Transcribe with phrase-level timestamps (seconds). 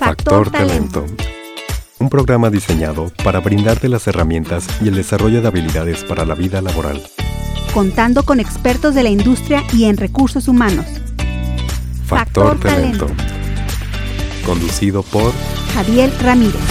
[0.00, 1.04] Factor Talento.
[1.98, 6.62] Un programa diseñado para brindarte las herramientas y el desarrollo de habilidades para la vida
[6.62, 7.02] laboral.
[7.74, 10.86] Contando con expertos de la industria y en recursos humanos.
[12.06, 13.08] Factor, Talento.
[14.46, 15.34] Conducido por
[15.74, 16.62] Javier Ramírez.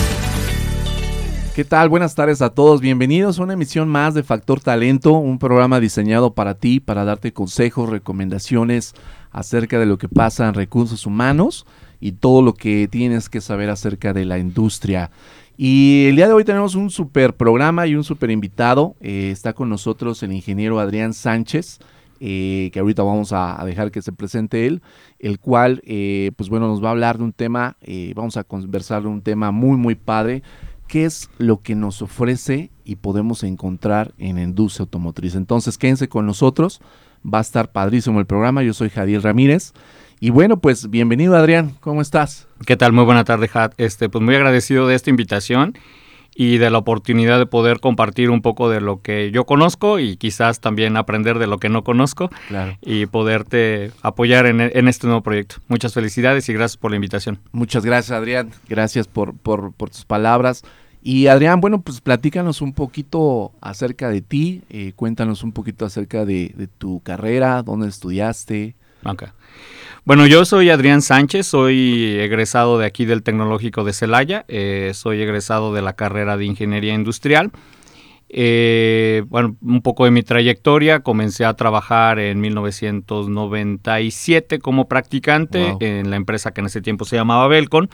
[1.56, 1.88] ¿Qué tal?
[1.88, 2.82] Buenas tardes a todos.
[2.82, 7.32] Bienvenidos a una emisión más de Factor Talento, un programa diseñado para ti, para darte
[7.32, 8.96] consejos, recomendaciones
[9.30, 11.68] acerca de lo que pasa en recursos humanos
[12.00, 15.12] y todo lo que tienes que saber acerca de la industria.
[15.62, 18.96] Y el día de hoy tenemos un super programa y un super invitado.
[19.02, 21.80] Eh, está con nosotros el ingeniero Adrián Sánchez.
[22.22, 24.82] Eh, que ahorita vamos a, dejar que se presente él,
[25.20, 27.78] el cual, eh, pues bueno, nos va a hablar de un tema,
[28.14, 30.44] vamos a conversar de un tema muy, muy padre,
[30.90, 35.36] qué es lo que nos ofrece y podemos encontrar en la automotriz.
[35.36, 36.82] Entonces, quédense con nosotros,
[37.26, 39.74] va a estar padrísimo el programa, yo soy Javier Ramírez.
[40.22, 42.46] Y bueno, pues bienvenido Adrián, ¿cómo estás?
[42.66, 42.92] ¿Qué tal?
[42.92, 43.74] Muy buena tarde, Hat.
[43.78, 45.78] Este, pues muy agradecido de esta invitación
[46.36, 50.18] y de la oportunidad de poder compartir un poco de lo que yo conozco y
[50.18, 52.30] quizás también aprender de lo que no conozco
[52.82, 55.56] y poderte apoyar en, este nuevo proyecto.
[55.70, 57.40] Muchas felicidades y gracias por la invitación.
[57.54, 58.52] Muchas gracias, Adrián.
[58.68, 60.64] Gracias por, por, tus palabras.
[61.02, 66.26] Y Adrián, bueno, pues platícanos un poquito acerca de ti, eh, cuéntanos un poquito acerca
[66.26, 68.76] de, de tu carrera, dónde estudiaste.
[69.06, 69.30] Okay.
[70.10, 75.22] Bueno, yo soy Adrián Sánchez, soy egresado de aquí del Tecnológico de Celaya, eh, soy
[75.22, 77.52] egresado de la carrera de Ingeniería Industrial.
[78.32, 86.12] Eh, bueno, un poco de mi trayectoria, comencé a trabajar en 1997 como practicante en
[86.12, 87.90] la empresa que en ese tiempo se llamaba Belcon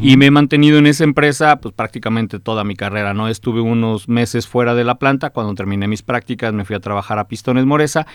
[0.00, 3.28] y me he mantenido en esa empresa pues prácticamente toda mi carrera, ¿no?
[3.28, 7.20] Estuve unos meses fuera de la planta, cuando terminé mis prácticas me fui a trabajar
[7.20, 8.08] a Pistones Moresa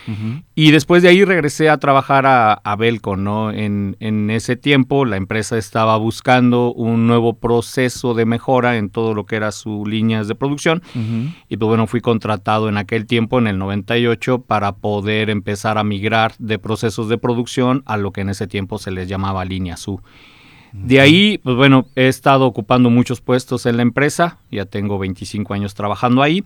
[0.56, 3.52] y después de ahí regresé a trabajar a, a Belcon, ¿no?
[3.52, 9.14] En, en ese tiempo la empresa estaba buscando un nuevo proceso de mejora en todo
[9.14, 10.83] lo que era sus líneas de producción
[11.47, 15.83] y pues bueno, fui contratado en aquel tiempo, en el 98, para poder empezar a
[15.83, 19.77] migrar de procesos de producción a lo que en ese tiempo se les llamaba línea
[19.77, 20.02] SU.
[20.73, 25.53] De ahí, pues bueno, he estado ocupando muchos puestos en la empresa, ya tengo 25
[25.53, 26.43] años trabajando ahí.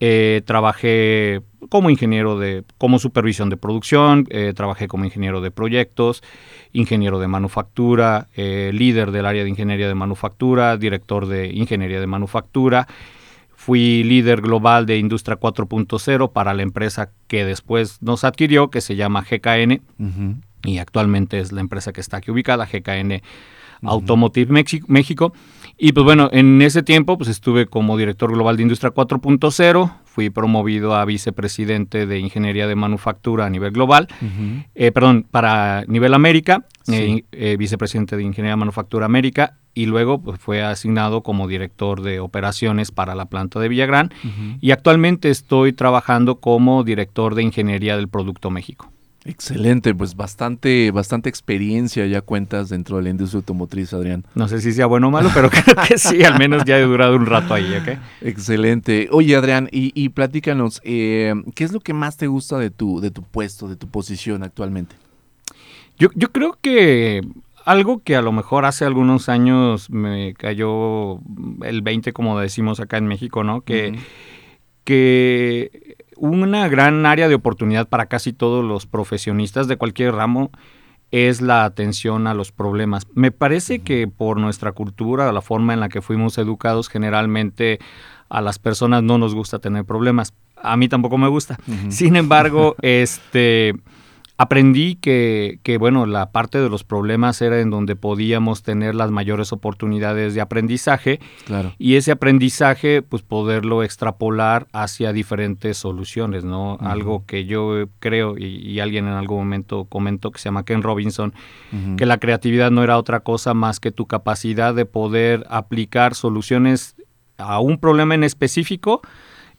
[0.00, 6.24] Eh, trabajé como ingeniero de, como supervisión de producción, eh, trabajé como ingeniero de proyectos,
[6.72, 12.08] ingeniero de manufactura, eh, líder del área de ingeniería de manufactura, director de ingeniería de
[12.08, 12.88] manufactura
[13.64, 18.96] Fui líder global de Industria 4.0 para la empresa que después nos adquirió, que se
[18.96, 19.80] llama GKN,
[20.64, 23.22] y actualmente es la empresa que está aquí ubicada, GKN
[23.82, 25.32] Automotive México.
[25.78, 30.28] Y pues bueno, en ese tiempo pues estuve como director global de Industria 4.0, fui
[30.30, 34.08] promovido a vicepresidente de Ingeniería de Manufactura a nivel global,
[34.74, 40.20] eh, perdón, para nivel América, eh, eh, vicepresidente de Ingeniería de Manufactura América y luego
[40.20, 44.12] pues, fue asignado como director de operaciones para la planta de Villagrán
[44.60, 48.90] y actualmente estoy trabajando como director de ingeniería del Producto México.
[49.24, 54.24] Excelente, pues bastante, bastante experiencia ya cuentas dentro de la industria automotriz, Adrián.
[54.34, 56.82] No sé si sea bueno o malo, pero creo que sí, al menos ya he
[56.82, 57.98] durado un rato ahí, ¿ok?
[58.20, 59.08] Excelente.
[59.12, 63.00] Oye, Adrián, y, y platícanos, eh, ¿qué es lo que más te gusta de tu,
[63.00, 64.96] de tu puesto, de tu posición actualmente?
[65.98, 67.20] Yo, yo creo que
[67.64, 71.18] algo que a lo mejor hace algunos años me cayó
[71.62, 73.62] el 20, como decimos acá en México, ¿no?
[73.62, 73.98] Que,
[74.84, 80.50] que una gran área de oportunidad para casi todos los profesionistas de cualquier ramo
[81.10, 83.06] es la atención a los problemas.
[83.14, 87.78] Me parece que por nuestra cultura, la forma en la que fuimos educados, generalmente
[88.30, 90.32] a las personas no nos gusta tener problemas.
[90.56, 91.58] A mí tampoco me gusta.
[91.90, 93.74] Sin embargo, este
[94.36, 99.10] aprendí que, que, bueno, la parte de los problemas era en donde podíamos tener las
[99.10, 101.20] mayores oportunidades de aprendizaje.
[101.44, 101.74] Claro.
[101.78, 106.78] Y ese aprendizaje, pues poderlo extrapolar hacia diferentes soluciones, ¿no?
[106.80, 111.32] Algo que yo creo, y, alguien en algún momento comentó, que se llama Ken Robinson,
[111.96, 116.96] que la creatividad no era otra cosa más que tu capacidad de poder aplicar soluciones
[117.38, 119.02] a un problema en específico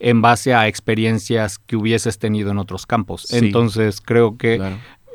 [0.03, 3.31] en base a experiencias que hubieses tenido en otros campos.
[3.33, 4.61] Entonces creo que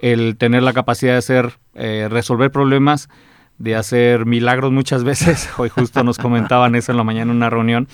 [0.01, 3.11] el tener la capacidad de hacer, eh, resolver problemas,
[3.59, 7.51] de hacer milagros muchas veces, hoy justo nos comentaban eso en la mañana en una
[7.51, 7.87] reunión,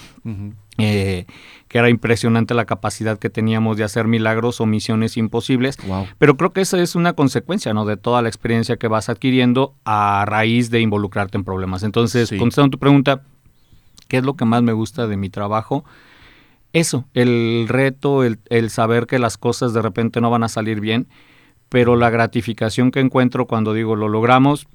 [0.79, 1.27] eh,
[1.67, 5.77] que era impresionante la capacidad que teníamos de hacer milagros o misiones imposibles,
[6.19, 7.87] pero creo que esa es una consecuencia ¿no?
[7.87, 11.83] de toda la experiencia que vas adquiriendo a raíz de involucrarte en problemas.
[11.83, 13.23] Entonces, contestando tu pregunta,
[14.07, 15.85] ¿qué es lo que más me gusta de mi trabajo?
[16.75, 21.07] Eso, el reto, el, saber que las cosas de repente no van a salir bien,
[21.69, 24.67] pero la gratificación que encuentro cuando digo lo logramos,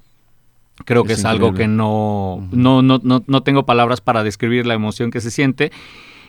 [0.86, 4.72] Creo que es algo que no, no, no, no, no tengo palabras para describir la
[4.72, 5.72] emoción que se siente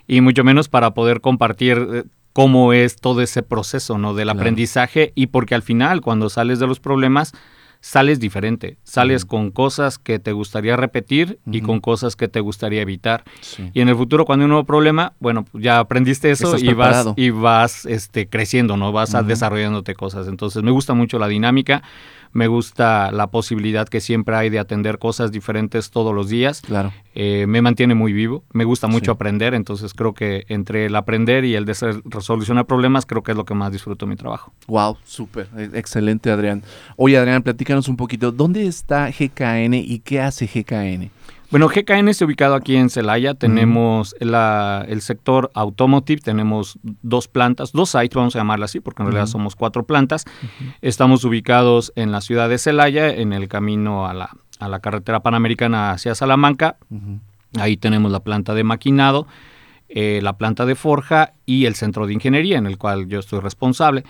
[0.08, 2.04] y mucho menos para poder compartir eh,
[2.34, 4.14] cómo es todo ese proceso ¿no?
[4.14, 7.34] del aprendizaje y porque al final cuando sales de los problemas
[7.82, 12.82] sales diferente, sales con cosas que te gustaría repetir y con cosas que te gustaría
[12.82, 13.24] evitar.
[13.74, 17.08] Y en el futuro cuando hay un nuevo problema, bueno, ya aprendiste eso y vas
[17.16, 18.92] y vas este creciendo, ¿no?
[18.92, 20.28] Vas desarrollándote cosas.
[20.28, 21.82] Entonces, me gusta mucho la dinámica
[22.34, 26.62] me gusta la posibilidad que siempre hay de atender cosas diferentes todos los días.
[26.62, 26.94] Claro.
[27.14, 31.44] Eh, me mantiene muy vivo, me gusta mucho aprender, entonces creo que entre el aprender
[31.44, 31.76] y el de
[32.06, 34.54] resolucionar problemas, creo que es lo que más disfruto de mi trabajo.
[34.68, 36.64] Wow, súper, e, excelente Adrián.
[36.96, 41.12] Oye Adrián, platícanos un poquito, ¿dónde está GKN y qué hace GKN?
[41.52, 43.34] Bueno, GKN está ubicado aquí en Celaya.
[43.34, 49.08] Tenemos el sector automotive, tenemos dos plantas, dos sites, vamos a llamarla así, porque en
[49.08, 50.24] realidad somos cuatro plantas.
[50.82, 55.20] Estamos ubicados en la ciudad de Celaya, en el camino a la, a la carretera
[55.20, 56.78] panamericana hacia Salamanca.
[57.60, 59.28] Ahí tenemos la planta de maquinado.
[59.94, 63.42] Eh, la planta de forja y el centro de ingeniería en el cual yo estoy
[63.42, 64.06] responsable.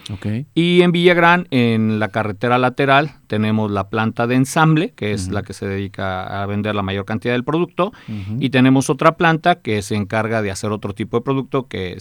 [0.53, 5.41] Y en Villagrán, en la carretera lateral, tenemos la planta de ensamble, que es la
[5.41, 7.93] que se dedica a vender la mayor cantidad del producto,
[8.39, 11.97] y tenemos otra planta que se encarga de hacer otro tipo de producto que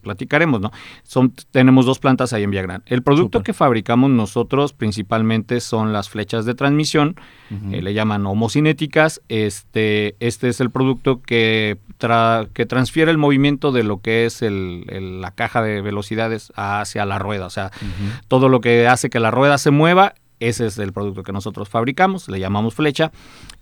[0.00, 0.70] platicaremos, ¿no?
[1.02, 2.84] Son, tenemos dos plantas ahí en Villagrán.
[2.86, 7.16] El producto que fabricamos nosotros principalmente son las flechas de transmisión,
[7.72, 9.22] eh, le llaman homocinéticas.
[9.28, 11.78] Este, este es el producto que,
[12.52, 17.18] que transfiere el movimiento de lo que es el, la caja de velocidades hacia la
[17.18, 17.46] rueda.
[17.46, 17.70] O sea,
[18.28, 21.68] todo lo que hace que la rueda se mueva, ese es el producto que nosotros
[21.68, 23.12] fabricamos, le llamamos flecha.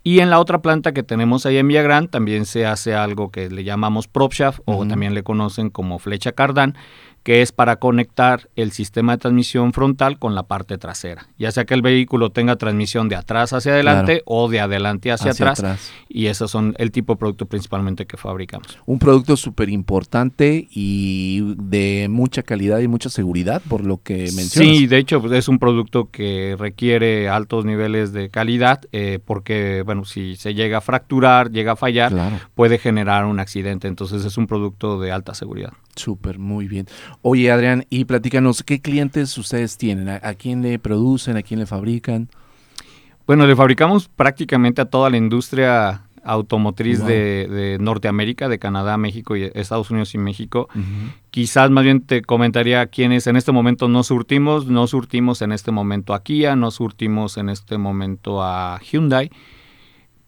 [0.03, 3.51] Y en la otra planta que tenemos ahí en Villagrán también se hace algo que
[3.51, 6.77] le llamamos prop shaft o también le conocen como flecha cardán,
[7.23, 11.65] que es para conectar el sistema de transmisión frontal con la parte trasera, ya sea
[11.65, 16.27] que el vehículo tenga transmisión de atrás hacia adelante o de adelante hacia, atrás, Y
[16.27, 18.79] esos son el tipo de producto principalmente que fabricamos.
[18.87, 24.51] Un producto súper importante y de mucha calidad y mucha seguridad, por lo que mencionas.
[24.51, 29.83] Sí, de hecho pues, es un producto que requiere altos niveles de calidad, eh, porque,
[29.85, 32.13] bueno, si se llega a fracturar, llega a fallar,
[32.55, 33.89] puede generar un accidente.
[33.89, 35.73] Entonces es un producto de alta seguridad.
[35.95, 36.87] Súper, muy bien.
[37.21, 40.09] Oye, Adrián, y platícanos, ¿qué clientes ustedes tienen?
[40.09, 41.37] ¿A, quién le producen?
[41.37, 42.29] ¿A quién le fabrican?
[43.27, 49.51] Bueno, le fabricamos prácticamente a toda la industria automotriz de, Norteamérica, de Canadá, México y
[49.55, 50.69] Estados Unidos y México.
[51.31, 54.67] Quizás más bien te comentaría quiénes en este momento no surtimos.
[54.67, 59.31] No surtimos en este momento a Kia, no surtimos en este momento a Hyundai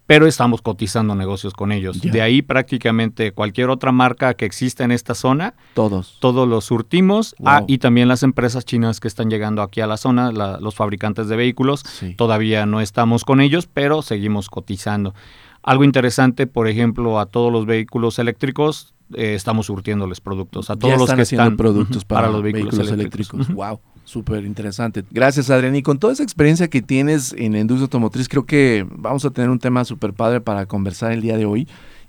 [0.07, 2.01] pero estamos cotizando negocios con ellos.
[2.01, 7.35] De ahí prácticamente cualquier otra marca que exista en esta zona, todos, todos los surtimos.
[7.45, 11.29] Ah, y también las empresas chinas que están llegando aquí a la zona, los fabricantes
[11.29, 11.85] de vehículos,
[12.17, 15.15] todavía no estamos con ellos, pero seguimos cotizando.
[15.63, 20.69] Algo interesante, por ejemplo, a todos los vehículos eléctricos eh, estamos surtiéndoles productos.
[20.69, 23.49] A todos los que están productos para, los vehículos, eléctricos.
[23.49, 23.81] Wow.
[24.05, 25.05] Súper interesante.
[25.11, 25.75] Gracias, Adrián.
[25.77, 29.31] Y con toda esa experiencia que tienes en la industria automotriz, creo que vamos a
[29.31, 31.67] tener un tema súper padre para conversar el día de hoy.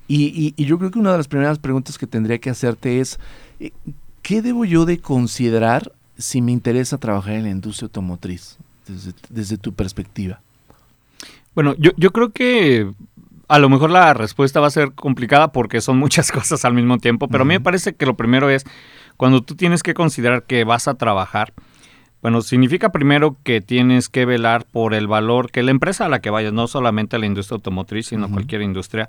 [0.08, 3.18] Y, yo creo que una de las primeras preguntas que tendría que hacerte es,
[3.58, 3.72] eh,
[4.22, 8.56] ¿qué debo yo de considerar si me interesa trabajar en la industria automotriz
[9.28, 10.40] desde, tu perspectiva?
[11.54, 12.88] Bueno, yo, yo creo que
[13.48, 16.98] a lo mejor la respuesta va a ser complicada porque son muchas cosas al mismo
[16.98, 18.64] tiempo, pero a mí me parece que lo primero es,
[19.16, 21.52] cuando tú tienes que considerar que vas a trabajar,
[22.22, 26.20] bueno, significa primero que tienes que velar por el valor que la empresa a la
[26.20, 29.08] que vayas, no solamente la industria automotriz, sino cualquier industria,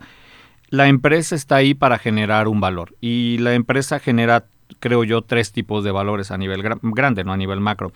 [0.70, 2.96] la empresa está ahí para generar un valor.
[3.00, 4.46] Y la empresa genera,
[4.80, 7.92] creo yo, tres tipos de valores a nivel grande, no a nivel macro.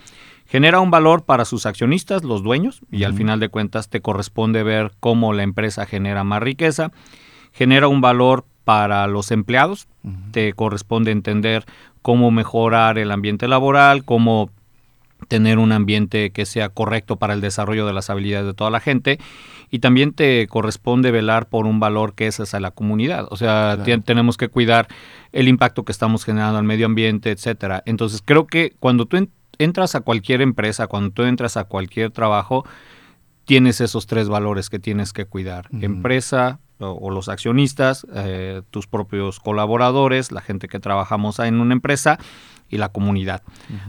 [0.47, 4.63] Genera un valor para sus accionistas, los dueños, y al final de cuentas te corresponde
[4.63, 6.91] ver cómo la empresa genera más riqueza.
[7.51, 9.87] Genera un valor para los empleados,
[10.31, 11.65] te corresponde entender
[12.01, 14.49] cómo mejorar el ambiente laboral, cómo
[15.27, 18.79] tener un ambiente que sea correcto para el desarrollo de las habilidades de toda la
[18.79, 19.19] gente
[19.69, 23.27] y también te corresponde velar por un valor que es hacia la comunidad.
[23.29, 24.87] O sea, tenemos que cuidar
[25.31, 27.81] el impacto que estamos generando al medio ambiente, etcétera.
[27.85, 32.65] Entonces, creo que cuando tú entras a cualquier empresa, cuando tú entras a cualquier trabajo,
[33.45, 35.69] tienes esos tres valores que tienes que cuidar.
[35.71, 42.19] Empresa, o, los accionistas, eh, tus propios colaboradores, la gente que trabajamos en una empresa
[42.71, 43.43] y la comunidad.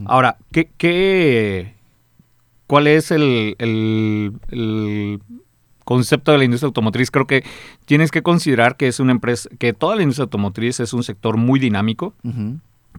[0.05, 1.75] Ahora, ¿qué, qué,
[2.67, 5.21] cuál es el, el,
[5.85, 7.11] concepto de la industria automotriz?
[7.11, 7.45] Creo que
[7.87, 11.37] tienes que considerar que es una empresa, que toda la industria automotriz es un sector
[11.37, 12.15] muy dinámico,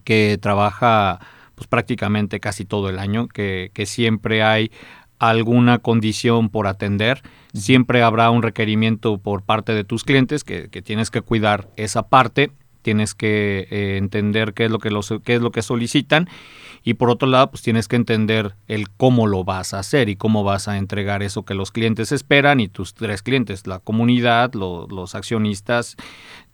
[0.02, 1.20] que trabaja
[1.54, 4.72] pues prácticamente casi todo el año, que, que siempre hay
[5.18, 7.22] alguna condición por atender,
[7.52, 12.50] siempre habrá un requerimiento por parte de tus clientes que, tienes que cuidar esa parte,
[12.84, 16.28] tienes que eh, entender qué es lo que los, qué es lo que solicitan.
[16.86, 20.16] Y por otro lado pues tienes que entender el cómo lo vas a hacer y
[20.16, 24.52] cómo vas a entregar eso que los clientes esperan y tus tres clientes, la comunidad,
[24.52, 25.96] los accionistas,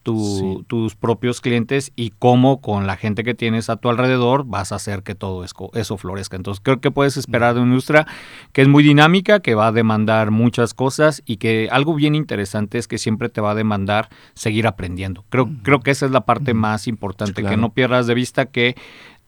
[0.02, 4.76] tus propios clientes y cómo con la gente que tienes a tu alrededor vas a
[4.76, 6.36] hacer que todo eso, florezca.
[6.36, 8.06] Entonces creo que puedes esperar de una industria
[8.52, 12.78] que es muy dinámica, que va a demandar muchas cosas y que algo bien interesante
[12.78, 15.24] es que siempre te va a demandar seguir aprendiendo.
[15.28, 18.76] Creo, creo que esa es la parte más importante, que no pierdas de vista que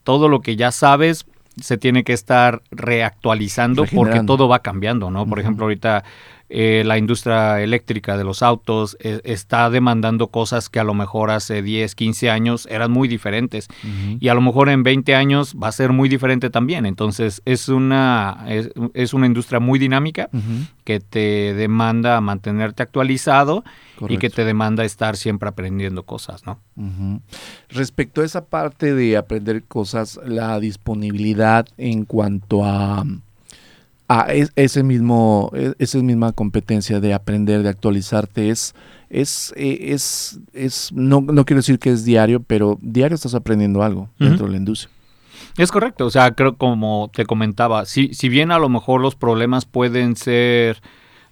[0.05, 1.26] todo lo que ya sabes
[1.61, 5.26] se tiene que estar reactualizando porque todo va cambiando, ¿no?
[5.26, 6.02] Por ejemplo, ahorita
[6.54, 11.30] eh, la industria eléctrica de los autos eh, está demandando cosas que a lo mejor
[11.30, 13.68] hace 10, 15 años eran muy diferentes.
[14.21, 16.85] Y a lo mejor en 20 años va a ser muy diferente también.
[16.85, 18.44] Entonces es una,
[18.92, 20.28] es, una industria muy dinámica
[20.85, 23.64] que te demanda mantenerte actualizado
[24.06, 26.59] y que te demanda estar siempre aprendiendo cosas, ¿no?
[27.71, 33.06] Respecto a esa parte de aprender cosas, la disponibilidad en cuanto a
[34.14, 34.26] Ah,
[34.57, 38.75] ese mismo, e, esa misma competencia de aprender, de actualizarte, es,
[39.09, 43.83] es, e, es, es no, no quiero decir que es diario, pero diario estás aprendiendo
[43.83, 44.92] algo dentro de la industria.
[45.57, 49.16] Es correcto, o sea, creo como te comentaba, si, si bien a lo mejor los
[49.16, 50.83] problemas pueden ser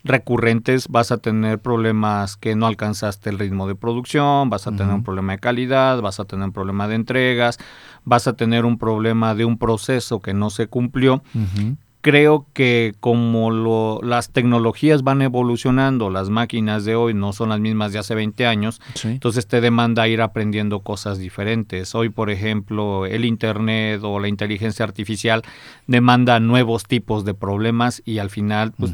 [0.02, 4.94] recurrentes, vas a tener problemas que no alcanzaste el ritmo de producción, vas a tener
[4.94, 7.58] un problema de calidad, vas a tener un problema de entregas,
[8.06, 11.22] vas a tener un problema de un proceso que no se cumplió
[12.00, 17.60] creo que como lo, las tecnologías van evolucionando, las máquinas de hoy no son las
[17.60, 21.94] mismas de hace 20 años, entonces te demanda ir aprendiendo cosas diferentes.
[21.94, 25.42] Hoy, por ejemplo, el Internet o la inteligencia artificial
[25.86, 28.92] demanda nuevos tipos de problemas y al final, pues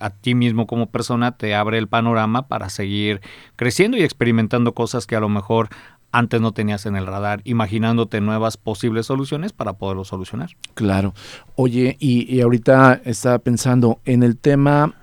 [0.00, 3.20] a ti mismo como persona te abre el panorama para seguir
[3.56, 5.68] creciendo y experimentando cosas que a lo mejor
[6.12, 10.50] antes no tenías en el radar, imaginándote nuevas posibles soluciones para poderlo solucionar.
[10.74, 11.14] Claro.
[11.54, 14.94] Oye, y, ahorita estaba pensando en el tema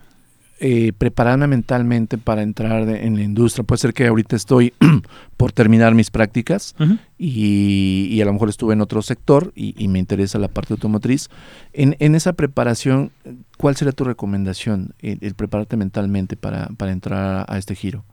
[0.59, 3.63] eh, prepararme mentalmente para entrar en la industria.
[3.63, 4.73] Puede ser que ahorita estoy
[5.37, 6.75] por terminar mis prácticas
[7.17, 11.29] y, a lo mejor estuve en otro sector y, me interesa la parte automotriz.
[11.73, 13.11] En, esa preparación,
[13.57, 18.05] ¿cuál sería tu recomendación, el, prepararte mentalmente para, para entrar a este giro?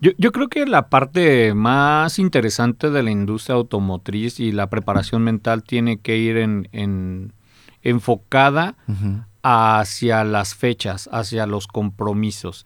[0.00, 5.22] Yo, yo, creo que la parte más interesante de la industria automotriz y la preparación
[5.22, 7.32] mental tiene que ir en, en
[7.82, 8.76] enfocada
[9.42, 12.64] hacia las fechas, hacia los compromisos.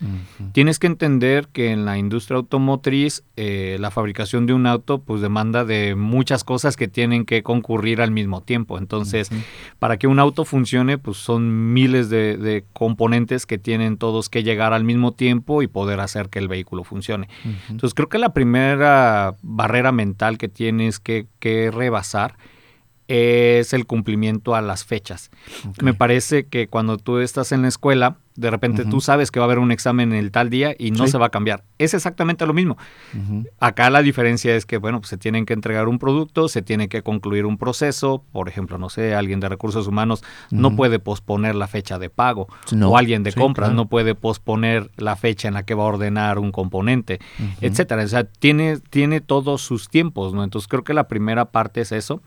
[0.53, 5.21] Tienes que entender que en la industria automotriz eh, la fabricación de un auto pues
[5.21, 8.79] demanda de muchas cosas que tienen que concurrir al mismo tiempo.
[8.79, 9.31] Entonces,
[9.79, 14.73] para que un auto funcione pues son miles de, componentes que tienen todos que llegar
[14.73, 17.29] al mismo tiempo y poder hacer que el vehículo funcione.
[17.69, 22.37] Entonces, creo que la primera barrera mental que tienes que, que rebasar
[23.09, 25.31] es el cumplimiento a las fechas.
[25.83, 29.45] Me parece que cuando tú estás en la escuela, de repente tú sabes que va
[29.45, 31.63] a haber un examen el tal día y no se va a cambiar.
[31.79, 32.77] Es exactamente lo mismo.
[33.61, 36.89] Acá la diferencia es que, bueno, pues se tienen que entregar un producto, se tiene
[36.89, 38.25] que concluir un proceso.
[38.33, 42.49] Por ejemplo, no sé, alguien de recursos humanos no puede posponer la fecha de pago.
[42.83, 46.39] O alguien de compras no puede posponer la fecha en la que va a ordenar
[46.39, 47.21] un componente,
[47.61, 48.03] etcétera.
[48.03, 50.43] O sea, tiene, tiene todos sus tiempos, ¿no?
[50.43, 52.21] Entonces creo que la primera parte es eso.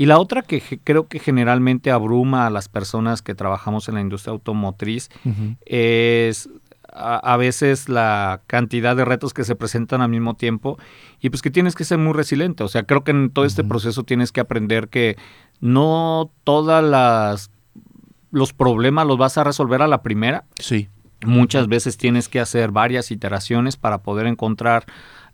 [0.00, 4.00] Y la otra que creo que generalmente abruma a las personas que trabajamos en la
[4.00, 5.10] industria automotriz
[5.66, 6.48] es
[6.90, 10.78] a, veces la cantidad de retos que se presentan al mismo tiempo
[11.20, 12.64] y pues que tienes que ser muy resiliente.
[12.64, 15.18] O sea, creo que en todo este proceso tienes que aprender que
[15.60, 17.50] no todas las
[18.30, 20.44] los problemas los vas a resolver a la primera.
[20.58, 20.88] Sí.
[21.26, 24.86] Muchas veces tienes que hacer varias iteraciones para poder encontrar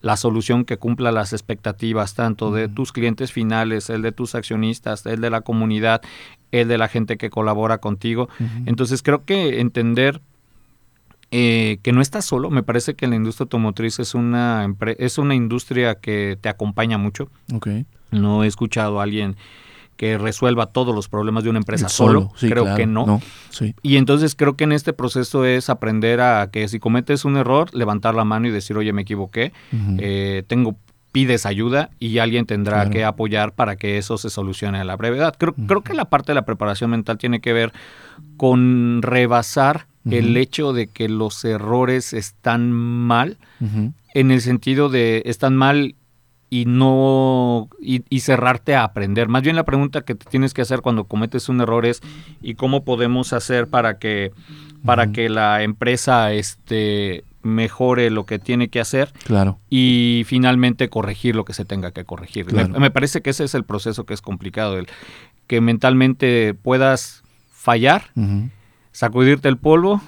[0.07, 5.05] la solución que cumpla las expectativas tanto de tus clientes finales, el de tus accionistas,
[5.05, 6.01] el de la comunidad,
[6.53, 8.29] el de la gente que colabora contigo.
[8.67, 10.21] Entonces creo que entender
[11.33, 15.35] eh, que no estás solo, me parece que la industria automotriz es una, es una
[15.35, 17.29] industria que te acompaña mucho.
[18.13, 19.35] No he escuchado a alguien
[19.97, 23.21] que resuelva todos los problemas de una empresa solo, creo que no.
[23.83, 27.75] Y entonces creo que en este proceso es aprender a que si cometes un error,
[27.75, 29.53] levantar la mano y decir, oye, me equivoqué,
[29.99, 30.77] eh, tengo
[31.13, 35.35] pides ayuda y alguien tendrá que apoyar para que eso se solucione a la brevedad.
[35.39, 37.73] Creo, creo que la parte de la preparación mental tiene que ver
[38.37, 43.39] con rebasar el hecho de que los errores están mal,
[44.15, 45.95] en el sentido de están mal
[46.49, 49.29] y no y, cerrarte a aprender.
[49.29, 52.03] Más bien la pregunta que te tienes que hacer cuando cometes un error es
[52.41, 54.33] ¿y cómo podemos hacer para que
[54.85, 59.59] para que la empresa este mejore lo que tiene que hacer claro.
[59.71, 62.53] y finalmente corregir lo que se tenga que corregir.
[62.53, 64.89] Me, parece que ese es el proceso que es complicado, el
[65.47, 67.23] que mentalmente puedas
[67.53, 68.11] fallar,
[68.91, 70.03] sacudirte el polvo,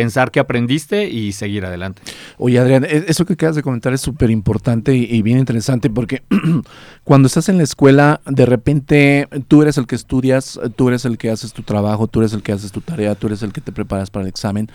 [0.00, 2.00] pensar que aprendiste y seguir adelante.
[2.38, 6.22] Oye, Adrián, e, eso que acabas de comentar es súper importante y, bien interesante porque
[7.04, 11.18] cuando estás en la escuela, de repente tú eres el que estudias, tú eres el
[11.18, 13.60] que haces tu trabajo, tú eres el que haces tu tarea, tú eres el que
[13.60, 14.70] te preparas para el examen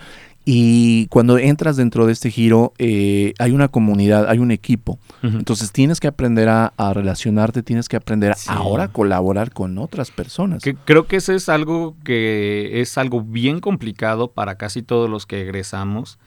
[0.48, 5.00] y cuando entras dentro de este giro, eh, hay una comunidad, hay un equipo.
[5.24, 10.62] Entonces tienes que aprender a, relacionarte, tienes que aprender ahora a colaborar con otras personas.
[10.86, 15.42] creo que eso es algo que es algo bien complicado para casi todos los que
[15.42, 16.20] egresamos.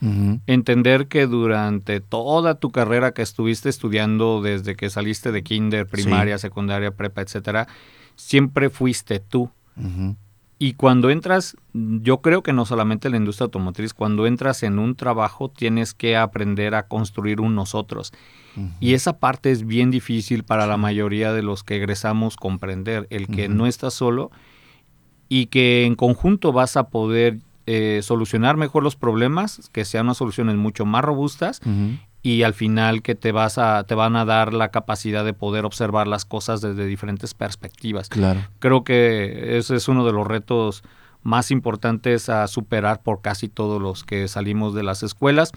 [0.49, 6.39] Entender que durante toda tu carrera que estuviste estudiando, desde que saliste de kinder, primaria,
[6.39, 7.69] secundaria, prepa, etcétera,
[8.17, 9.49] siempre fuiste tú.
[10.61, 14.81] Y cuando entras, yo creo que no solamente en la industria automotriz, cuando entras en
[14.81, 18.13] un trabajo tienes que aprender a construir un nosotros.
[18.81, 23.29] Y esa parte es bien difícil para la mayoría de los que egresamos comprender, el
[23.29, 24.33] que no estás solo
[25.29, 30.17] y que en conjunto vas a poder eh, solucionar mejor los problemas, que sean unas
[30.17, 31.61] soluciones mucho más robustas
[32.29, 35.65] y al final que te vas a te van a dar la capacidad de poder
[35.65, 38.11] observar las cosas desde diferentes perspectivas.
[38.11, 38.41] Claro.
[38.59, 40.83] Creo que ese es uno de los retos
[41.23, 45.53] más importantes a superar por casi todos los que salimos de las escuelas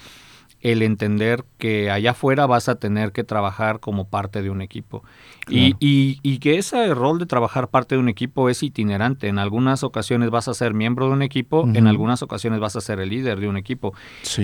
[0.62, 5.04] el entender que allá afuera vas a tener que trabajar como parte de un equipo.
[5.50, 9.28] Y, y, que ese rol de trabajar parte de un equipo es itinerante.
[9.28, 12.82] En algunas ocasiones vas a ser miembro de un equipo, en algunas ocasiones vas a
[12.82, 13.94] ser el líder de un equipo.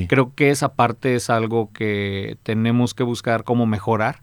[0.08, 4.20] Creo que esa parte es algo que tenemos que buscar cómo mejorar,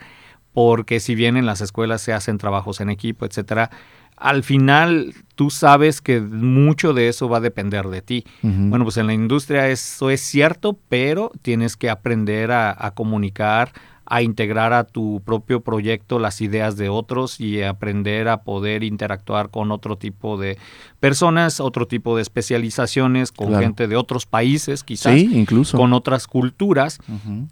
[0.53, 3.71] porque si bien en las escuelas se hacen trabajos en equipo, etcétera,
[4.17, 8.25] al final tú sabes que mucho de eso va a depender de ti.
[8.43, 13.73] Bueno, pues en la industria eso es cierto, pero tienes que aprender a, comunicar,
[14.07, 19.51] a integrar a tu propio proyecto las ideas de otros y aprender a poder interactuar
[19.51, 20.59] con otro tipo de
[21.01, 25.77] personas, otro tipo de especializaciones, con gente de otros países, quizás, incluso.
[25.77, 26.99] con otras culturas,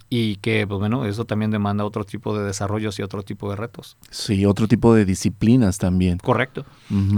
[0.08, 3.56] y que, pues bueno, eso también demanda otro tipo de desarrollos y otro tipo de
[3.56, 3.96] retos.
[4.10, 6.18] Sí, otro tipo de disciplinas también.
[6.18, 6.64] Correcto,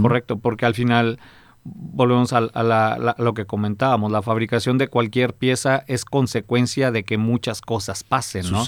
[0.01, 1.19] correcto, porque al final
[1.65, 7.61] volvemos a, lo que comentábamos, la fabricación de cualquier pieza es consecuencia de que muchas
[7.61, 8.63] cosas pasen, ¿no?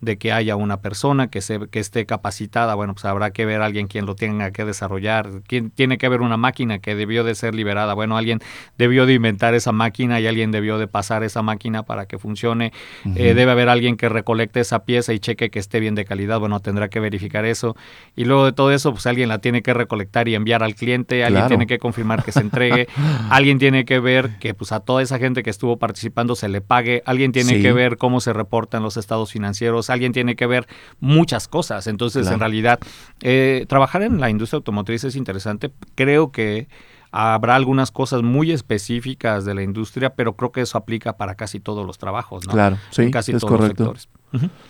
[0.00, 3.62] De que haya una persona que, se, que esté capacitada, bueno, pues habrá que ver
[3.62, 7.24] a alguien quien lo tenga que desarrollar, quien tiene que haber una máquina que debió
[7.24, 8.38] de ser liberada, bueno, alguien
[8.78, 12.72] debió de inventar esa máquina y alguien debió de pasar esa máquina para que funcione,
[13.16, 16.38] eh, debe haber alguien que recolecte esa pieza y cheque que esté bien de calidad,
[16.38, 17.74] bueno, tendrá que verificar eso,
[18.14, 21.24] y luego de todo eso, pues alguien la tiene que recolectar y enviar al cliente,
[21.24, 22.88] alguien tiene que confirmar que se entregue,
[23.30, 26.60] alguien tiene que ver que pues a toda esa gente que estuvo participando se le
[26.60, 30.66] pague, alguien tiene que ver cómo se reportan los estados financieros, alguien tiene que ver
[31.00, 31.86] muchas cosas.
[31.86, 32.78] Entonces, en realidad,
[33.22, 35.72] eh, trabajar en la industria automotriz es interesante.
[35.94, 36.68] Creo que
[37.10, 41.60] habrá algunas cosas muy específicas de la industria, pero creo que eso aplica para casi
[41.60, 42.52] todos los trabajos, ¿no?
[42.52, 43.84] Claro, sí, casi es todos correcto.
[43.84, 44.15] Los sectores.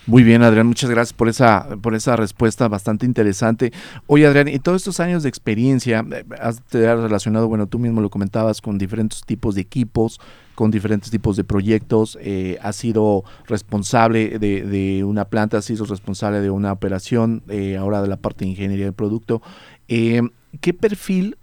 [0.07, 3.73] Muy bien, Adrián, muchas gracias por esa, por esa respuesta bastante interesante.
[4.07, 7.79] Oye, Adrián, y todos estos años de experiencia, eh, has, te has relacionado, bueno, tú
[7.79, 10.21] mismo lo comentabas, con diferentes tipos de equipos,
[10.55, 16.41] con diferentes tipos de proyectos, eh, has sido responsable de, una planta, has sido responsable
[16.41, 19.43] de una operación, eh, ahora de la parte de ingeniería del producto.
[19.89, 21.37] ¿Qué perfil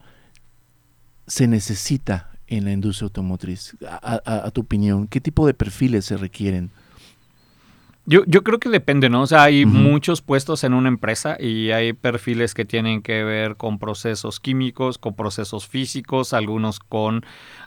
[1.27, 3.75] se necesita en la industria automotriz?
[3.81, 6.71] a tu opinión, ¿qué tipo de perfiles se requieren?
[8.05, 9.21] Yo, yo creo que depende, ¿no?
[9.21, 13.55] O sea, hay muchos puestos en una empresa y hay perfiles que tienen que ver
[13.55, 17.25] con procesos químicos, con procesos físicos, algunos con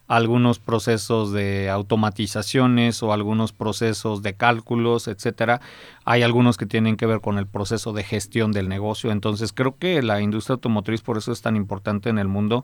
[0.08, 5.62] algunos procesos de automatizaciones o algunos procesos de cálculos, etcétera.
[6.04, 9.12] Hay algunos que tienen que ver con el proceso de gestión del negocio.
[9.12, 12.62] Entonces, creo que la industria automotriz por eso es tan importante en el mundo,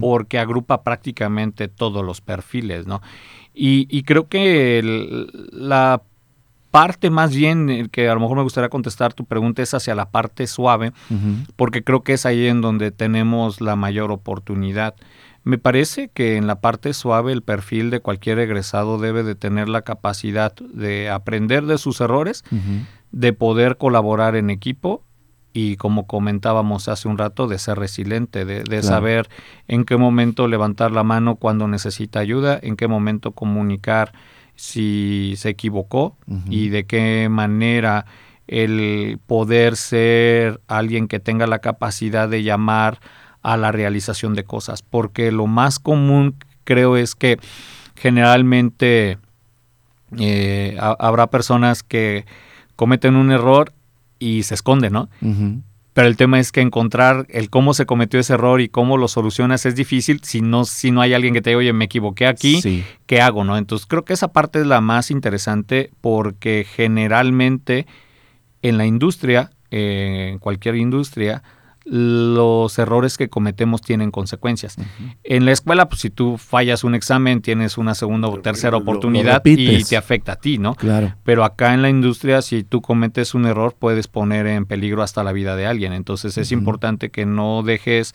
[0.00, 3.02] porque agrupa prácticamente todos los perfiles, ¿no?
[3.52, 6.00] Y, y creo que la
[6.70, 10.10] parte más bien que a lo mejor me gustaría contestar tu pregunta es hacia la
[10.10, 10.92] parte suave,
[11.56, 14.94] porque creo que es ahí en donde tenemos la mayor oportunidad.
[15.44, 19.68] Me parece que en la parte suave el perfil de cualquier egresado debe de tener
[19.68, 22.44] la capacidad de aprender de sus errores,
[23.12, 25.04] de poder colaborar en equipo
[25.52, 29.28] y como comentábamos hace un rato, de ser resiliente, de, saber
[29.66, 34.12] en qué momento levantar la mano cuando necesita ayuda, en qué momento comunicar
[34.58, 36.16] si se equivocó
[36.50, 38.06] y de qué manera
[38.48, 42.98] el poder ser alguien que tenga la capacidad de llamar
[43.42, 47.38] a la realización de cosas, porque lo más común creo es que
[47.94, 49.18] generalmente
[50.18, 52.26] eh, habrá personas que
[52.74, 53.72] cometen un error
[54.18, 55.08] y se esconden, ¿no?
[55.98, 59.08] Pero el tema es que encontrar el cómo se cometió ese error y cómo lo
[59.08, 62.28] solucionas es difícil si no, si no hay alguien que te diga, oye, me equivoqué
[62.28, 63.42] aquí, ¿qué hago?
[63.42, 63.56] ¿no?
[63.56, 67.88] Entonces creo que esa parte es la más interesante porque generalmente
[68.62, 71.42] en la industria, eh, en cualquier industria,
[71.90, 74.76] los errores que cometemos tienen consecuencias.
[75.24, 79.42] En la escuela, pues si tú fallas un examen, tienes una segunda o tercera oportunidad
[79.44, 80.74] y te afecta a ti, ¿no?
[80.74, 81.14] Claro.
[81.24, 85.24] Pero acá en la industria, si tú cometes un error, puedes poner en peligro hasta
[85.24, 85.92] la vida de alguien.
[85.92, 88.12] Entonces es importante que no dejes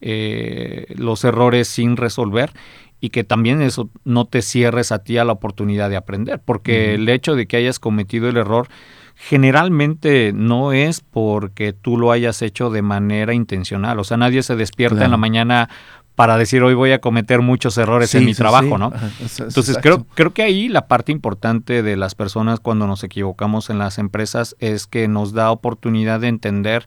[0.00, 2.52] eh, los errores sin resolver
[3.00, 6.94] y que también eso no te cierres a ti a la oportunidad de aprender, porque
[6.94, 8.68] el hecho de que hayas cometido el error
[9.14, 13.98] generalmente no es porque tú lo hayas hecho de manera intencional.
[13.98, 15.68] O sea, nadie se despierta en la mañana
[16.14, 18.92] para decir hoy voy a cometer muchos errores en mi trabajo, ¿no?
[19.38, 23.78] Entonces creo, creo que ahí la parte importante de las personas cuando nos equivocamos en
[23.78, 26.86] las empresas es que nos da oportunidad de entender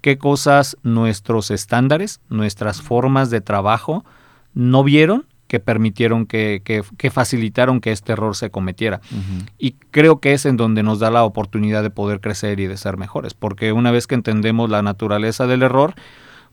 [0.00, 4.04] qué cosas nuestros estándares, nuestras formas de trabajo
[4.54, 9.02] no vieron que permitieron que, que, facilitaron que este error se cometiera.
[9.58, 12.78] Y creo que es en donde nos da la oportunidad de poder crecer y de
[12.78, 15.94] ser mejores, porque una vez que entendemos la naturaleza del error,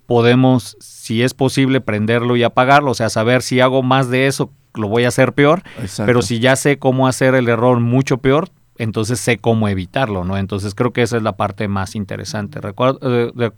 [0.06, 4.52] podemos, si es posible, prenderlo y apagarlo, o sea, saber si hago más de eso,
[4.74, 5.64] lo voy a hacer peor,
[6.06, 10.36] pero si ya sé cómo hacer el error mucho peor, entonces sé cómo evitarlo, ¿no?
[10.36, 12.60] Entonces creo que esa es la parte más interesante.
[12.60, 13.54] Recuerdo, eh, de,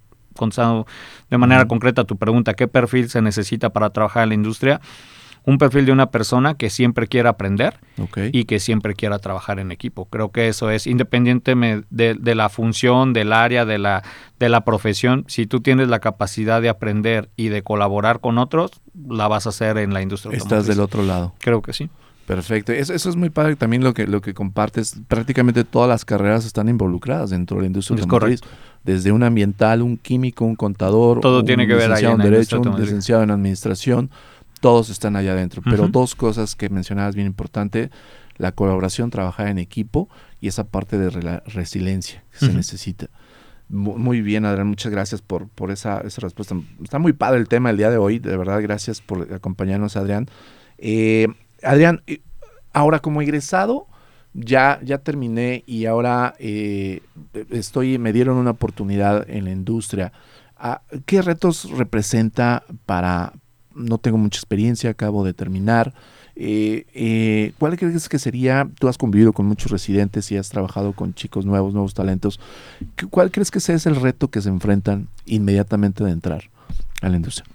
[1.32, 4.82] de manera concreta tu pregunta, ¿qué perfil se necesita para trabajar en la industria?
[5.44, 7.80] Un perfil de una persona que siempre quiera aprender
[8.32, 10.06] y que siempre quiera trabajar en equipo.
[10.06, 11.56] Creo que eso es independiente
[11.90, 14.04] de, la función, del área, de la,
[14.40, 15.26] de la profesión.
[15.28, 18.72] Si tú tienes la capacidad de aprender y de colaborar con otros,
[19.08, 20.38] la vas a hacer en la industria.
[20.38, 21.34] Estás del otro lado.
[21.40, 21.90] Creo que sí.
[22.28, 22.72] Perfecto.
[22.72, 24.96] Eso, es muy padre también lo que, lo que compartes.
[25.08, 28.42] Prácticamente todas las carreras están involucradas dentro de la industria es automotriz.
[28.84, 32.80] Desde un ambiental, un químico, un contador, Todo un tiene que ver en Derecho, un
[32.80, 34.10] licenciado en Administración
[34.62, 35.62] todos están allá adentro.
[35.64, 37.92] Pero dos cosas que mencionabas bien importante,
[38.38, 40.08] la colaboración, trabajar en equipo
[40.40, 41.10] y esa parte de
[41.46, 43.08] resiliencia que se necesita.
[43.68, 46.56] Muy bien, Adrián, muchas gracias por, por esa, esa, respuesta.
[46.84, 50.28] Está muy padre el tema el día de hoy, de verdad, gracias por acompañarnos, Adrián.
[50.78, 51.28] Eh,
[51.64, 52.04] Adrián,
[52.74, 53.88] ahora como egresado,
[54.34, 57.02] ya, ya terminé y ahora eh,
[57.50, 60.12] estoy, me dieron una oportunidad en la industria.
[60.58, 63.34] Ah, ¿Qué retos representa para,
[63.76, 65.94] no tengo mucha experiencia, acabo de terminar.
[66.36, 70.94] Eh, eh, ¿Cuál crees que sería, tú has convivido con muchos residentes y has trabajado
[70.94, 72.40] con chicos nuevos, nuevos talentos,
[73.10, 76.50] ¿cuál crees que sea el reto que se enfrentan inmediatamente de entrar
[77.02, 77.46] a la industria?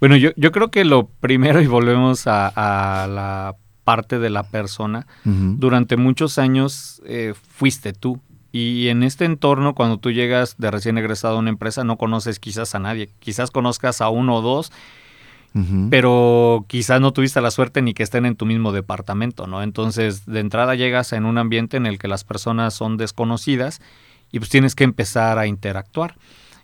[0.00, 5.06] Bueno, yo, yo creo que lo primero, y volvemos a, la parte de la persona,
[5.24, 8.20] durante muchos años eh, fuiste tú.
[8.52, 12.38] Y en este entorno, cuando tú llegas de recién egresado a una empresa, no conoces
[12.38, 13.10] quizás a nadie.
[13.18, 14.72] Quizás conozcas a uno o dos
[15.90, 19.62] pero quizás no tuviste la suerte ni que estén en tu mismo departamento, ¿no?
[19.62, 23.80] Entonces, de entrada llegas en un ambiente en el que las personas son desconocidas
[24.30, 26.16] y pues tienes que empezar a interactuar.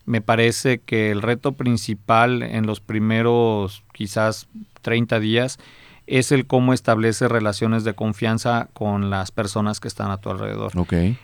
[0.04, 4.48] Me parece que el reto principal en los primeros quizás
[4.82, 5.58] 30 días
[6.06, 10.78] es el cómo establece relaciones de confianza con las personas que están a tu alrededor.
[10.78, 11.18] Okay.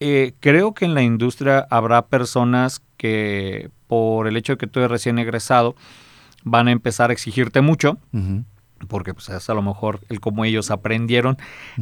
[0.00, 4.80] Eh, creo que en la industria habrá personas que por el hecho de que tú
[4.80, 5.76] eres recién egresado,
[6.46, 7.98] van a empezar a exigirte mucho.
[8.88, 11.38] Porque pues es a lo mejor el cómo ellos aprendieron,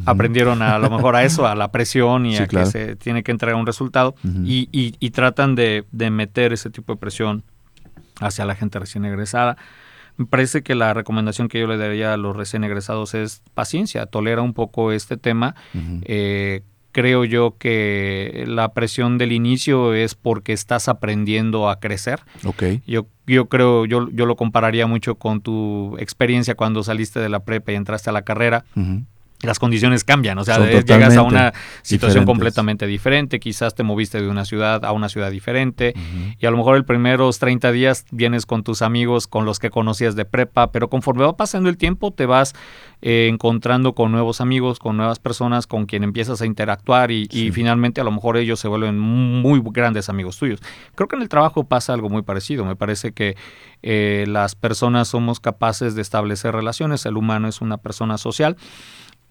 [0.06, 3.30] aprendieron a, lo mejor a eso, a la presión y a que se tiene que
[3.30, 4.14] entregar un resultado.
[4.44, 7.42] Y, y, tratan de, de, meter ese tipo de presión
[8.20, 9.56] hacia la gente recién egresada.
[10.16, 14.06] Me parece que la recomendación que yo le daría a los recién egresados es paciencia,
[14.06, 15.56] tolera un poco este tema,
[16.94, 22.20] creo yo que la presión del inicio es porque estás aprendiendo a crecer.
[22.44, 22.82] Okay.
[22.86, 27.40] Yo, yo creo, yo, yo lo compararía mucho con tu experiencia cuando saliste de la
[27.40, 28.64] prepa y entraste a la carrera
[29.46, 31.52] las condiciones cambian, o sea, llegas a una
[31.82, 35.94] situación completamente diferente, quizás te moviste de una ciudad a una ciudad diferente
[36.38, 39.70] y a lo mejor el primeros 30 días vienes con tus amigos con los que
[39.70, 42.54] conocías de prepa, pero conforme va pasando el tiempo te vas
[43.06, 48.00] eh, encontrando con nuevos amigos, con nuevas personas con quien empiezas a interactuar y, finalmente
[48.00, 50.60] a lo mejor ellos se vuelven muy grandes amigos tuyos.
[50.94, 53.36] Creo que en el trabajo pasa algo muy parecido, me parece que
[53.82, 58.56] eh, las personas somos capaces de establecer relaciones, el humano es una persona social.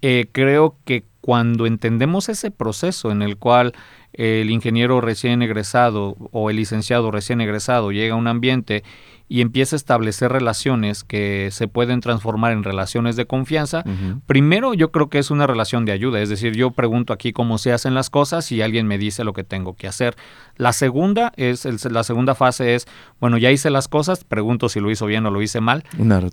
[0.05, 3.71] Eh, creo que cuando entendemos ese proceso en el cual
[4.11, 8.83] el ingeniero recién egresado o el licenciado recién egresado llega a un ambiente
[9.29, 13.85] y empieza a establecer relaciones que se pueden transformar en relaciones de confianza,
[14.27, 17.57] primero yo creo que es una relación de ayuda, es decir, yo pregunto aquí cómo
[17.57, 20.17] se hacen las cosas y alguien me dice lo que tengo que hacer.
[20.57, 22.85] La segunda es la segunda fase es,
[23.21, 25.85] bueno, ya hice las cosas, pregunto si lo hizo bien o lo hice mal,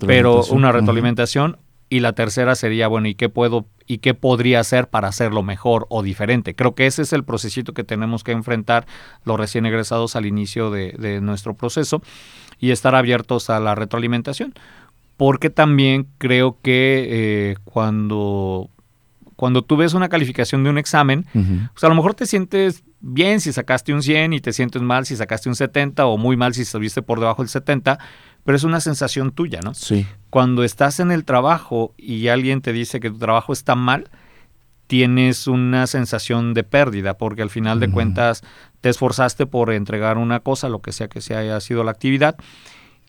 [0.05, 1.57] pero una retroalimentación
[1.91, 5.87] y la tercera sería, bueno, ¿y qué puedo y qué podría hacer para hacerlo mejor
[5.91, 6.55] o diferente?
[6.55, 8.87] Creo que ese es el procesito que tenemos que enfrentar
[9.25, 12.01] los recién egresados al inicio de, nuestro proceso
[12.61, 14.55] y estar abiertos a la retroalimentación.
[15.17, 18.71] Porque también creo que eh, cuando,
[19.35, 23.41] cuando tú ves una calificación de un examen, pues a lo mejor te sientes bien
[23.41, 26.55] si sacaste un 100 y te sientes mal si sacaste un 70 o muy mal
[26.55, 27.99] si estuviste por debajo del 70,
[28.51, 29.75] pero es una sensación tuya, ¿no?
[29.75, 30.05] Sí.
[30.29, 34.11] Cuando estás en el trabajo y alguien te dice que tu trabajo está mal,
[34.89, 38.43] tienes una sensación de pérdida, porque al final de cuentas
[38.81, 42.39] te esforzaste por entregar una cosa, lo que sea que sea haya sido la actividad,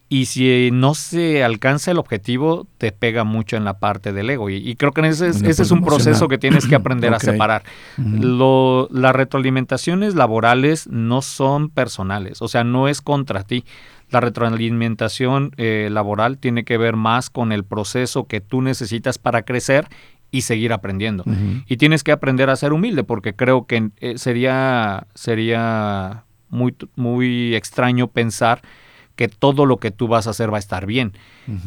[0.10, 4.52] y si no se alcanza el objetivo, te pega mucho en la parte del ego.
[4.52, 7.64] Y, creo que ese es, ese es un proceso que tienes que aprender a separar.
[7.98, 13.66] Lo, las retroalimentaciones laborales no son personales, o sea, no es contra ti.
[14.12, 19.44] La retroalimentación eh, laboral tiene que ver más con el proceso que tú necesitas para
[19.44, 19.88] crecer
[20.32, 21.26] y seguir aprendiendo.
[21.68, 27.56] Y tienes que aprender a ser humilde porque creo que eh, sería, sería muy, muy
[27.56, 28.62] extraño pensar
[29.16, 31.14] que todo lo que tú vas a hacer va a estar bien.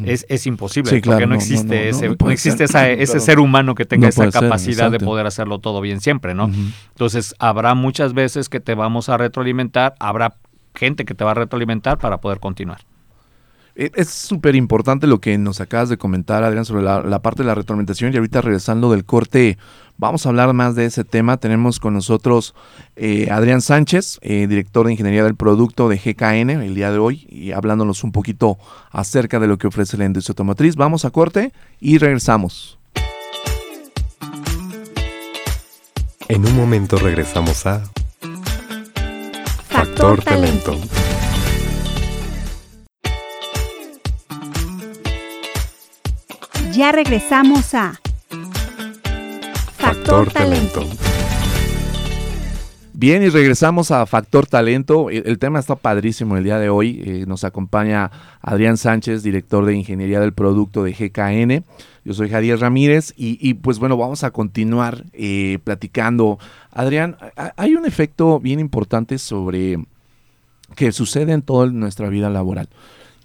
[0.04, 2.64] es, es, imposible, porque no, existe ese, no, existe
[3.02, 6.50] ese ser humano que tenga esa capacidad de poder hacerlo todo bien siempre, ¿no?
[6.88, 10.36] Entonces, habrá muchas veces que te vamos a retroalimentar, habrá
[10.74, 12.80] gente que te va a retroalimentar para poder continuar.
[13.76, 17.48] E, es súper importante lo que nos acabas de comentar, Adrián, sobre la, parte de
[17.48, 18.12] la retroalimentación.
[18.12, 19.58] Y ahorita regresando del corte,
[19.96, 21.36] vamos a hablar más de ese tema.
[21.38, 22.54] Tenemos con nosotros
[22.96, 27.26] eh, Adrián Sánchez, eh, director de Ingeniería del Producto de GKN, el día de hoy,
[27.28, 28.58] y hablándonos un poquito
[28.90, 30.76] acerca de lo que ofrece la industria automotriz.
[30.76, 32.78] Vamos a corte y regresamos.
[36.28, 37.82] En un momento regresamos a
[39.96, 40.74] Factor, talento.
[46.72, 48.00] Ya regresamos a
[49.78, 50.82] Factor, talento.
[52.92, 55.10] Bien, y regresamos a Factor Talento.
[55.10, 57.00] El, tema está padrísimo el día de hoy.
[57.04, 61.64] Eh, nos acompaña Adrián Sánchez, director de Ingeniería del Producto de GKN.
[62.04, 66.38] Yo soy Javier Ramírez y, pues bueno, vamos a continuar eh, platicando.
[66.70, 67.16] Adrián,
[67.56, 69.78] hay un efecto bien importante sobre
[70.76, 72.68] que sucede en toda nuestra vida laboral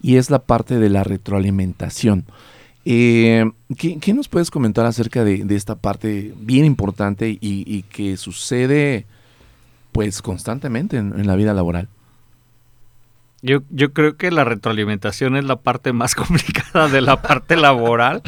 [0.00, 2.24] y es la parte de la retroalimentación.
[2.86, 3.44] Eh,
[3.76, 9.04] ¿qué, nos puedes comentar acerca de, esta parte bien importante y que sucede
[9.92, 11.88] pues constantemente en, la vida laboral.
[13.42, 18.22] Yo, yo creo que la retroalimentación es la parte más complicada de la parte laboral.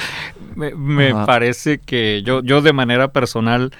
[0.57, 3.72] Me, parece que yo, yo de manera personal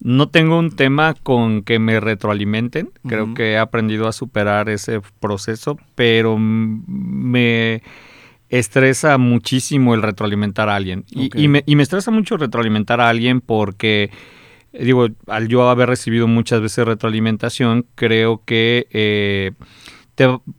[0.00, 2.90] no tengo un tema con que me retroalimenten.
[3.06, 7.82] Creo que he aprendido a superar ese proceso, pero me
[8.48, 11.04] estresa muchísimo el retroalimentar a alguien.
[11.10, 14.10] Y, me, y me estresa mucho retroalimentar a alguien porque
[14.72, 19.52] digo, al yo haber recibido muchas veces retroalimentación, creo que eh,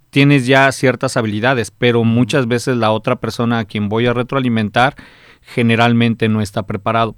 [0.09, 4.95] tienes ya ciertas habilidades, pero muchas veces la otra persona a quien voy a retroalimentar
[5.41, 7.15] generalmente no está preparado.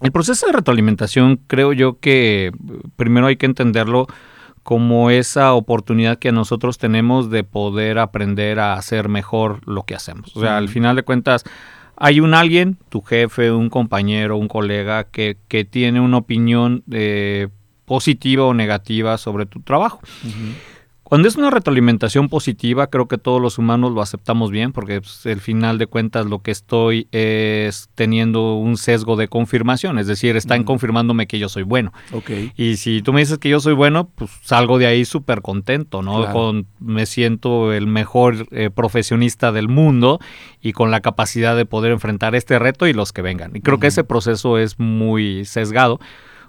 [0.00, 2.50] El proceso de retroalimentación creo yo que
[2.96, 4.06] primero hay que entenderlo
[4.62, 10.34] como esa oportunidad que nosotros tenemos de poder aprender a hacer mejor lo que hacemos.
[10.34, 11.44] O sea, al final de cuentas,
[11.96, 17.48] hay un alguien, tu jefe, un compañero, un colega, que, que tiene una opinión eh,
[17.84, 20.00] positiva o negativa sobre tu trabajo.
[21.10, 25.26] Cuando es una retroalimentación positiva, creo que todos los humanos lo aceptamos bien, porque pues,
[25.26, 30.36] al final de cuentas lo que estoy es teniendo un sesgo de confirmación, es decir,
[30.36, 31.92] están confirmándome que yo soy bueno.
[32.12, 32.52] Okay.
[32.56, 36.00] Y si tú me dices que yo soy bueno, pues salgo de ahí súper contento,
[36.00, 36.32] ¿no?
[36.32, 40.20] Con, me siento el mejor eh, profesionista del mundo
[40.62, 43.50] y con la capacidad de poder enfrentar este reto y los que vengan.
[43.56, 45.98] Y creo que ese proceso es muy sesgado.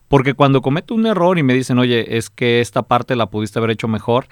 [0.07, 3.59] Porque cuando cometo un error y me dicen, oye, es que esta parte la pudiste
[3.59, 4.27] haber hecho mejor,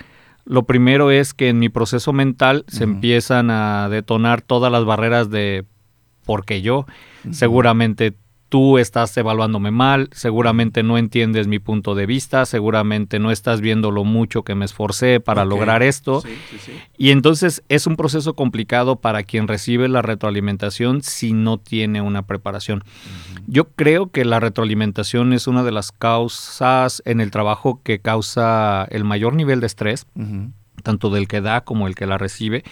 [0.49, 5.29] lo primero es que en mi proceso mental se empiezan a detonar todas las barreras
[5.29, 5.65] de
[6.25, 6.87] porque yo.
[7.29, 8.15] Seguramente
[8.49, 13.91] tú estás evaluándome mal, seguramente no entiendes mi punto de vista, seguramente no estás viendo
[13.91, 16.23] lo mucho que me esforcé para lograr esto.
[16.97, 22.23] Y entonces es un proceso complicado para quien recibe la retroalimentación si no tiene una
[22.23, 22.83] preparación.
[23.47, 28.87] Yo creo que la retroalimentación es una de las causas en el trabajo que causa
[28.89, 30.07] el mayor nivel de estrés,
[30.81, 32.63] tanto del que da como el que la recibe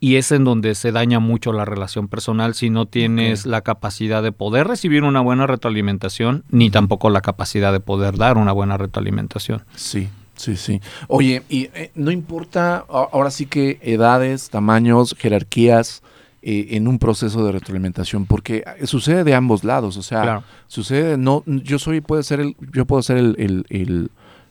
[0.00, 4.22] y es en donde se daña mucho la relación personal si no tienes la capacidad
[4.22, 8.78] de poder recibir una buena retroalimentación, ni tampoco la capacidad de poder dar una buena
[8.78, 9.62] retroalimentación.
[9.76, 10.80] Sí, sí, sí.
[11.06, 16.02] Oye, y eh, no importa ahora sí que edades, tamaños, jerarquías
[16.40, 21.18] eh, en un proceso de retroalimentación, porque eh, sucede de ambos lados, o sea, sucede,
[21.18, 24.10] no, yo soy, puede ser el, yo puedo ser el, el,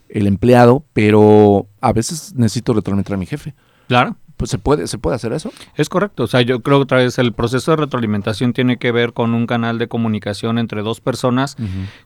[0.09, 3.55] el empleado, pero a veces necesito retroalimentar a mi jefe.
[3.87, 5.51] Claro pues se puede, se puede hacer eso.
[5.75, 6.23] Es correcto.
[6.23, 9.33] O sea, yo creo que otra vez el proceso de retroalimentación tiene que ver con
[9.33, 11.57] un canal de comunicación entre dos personas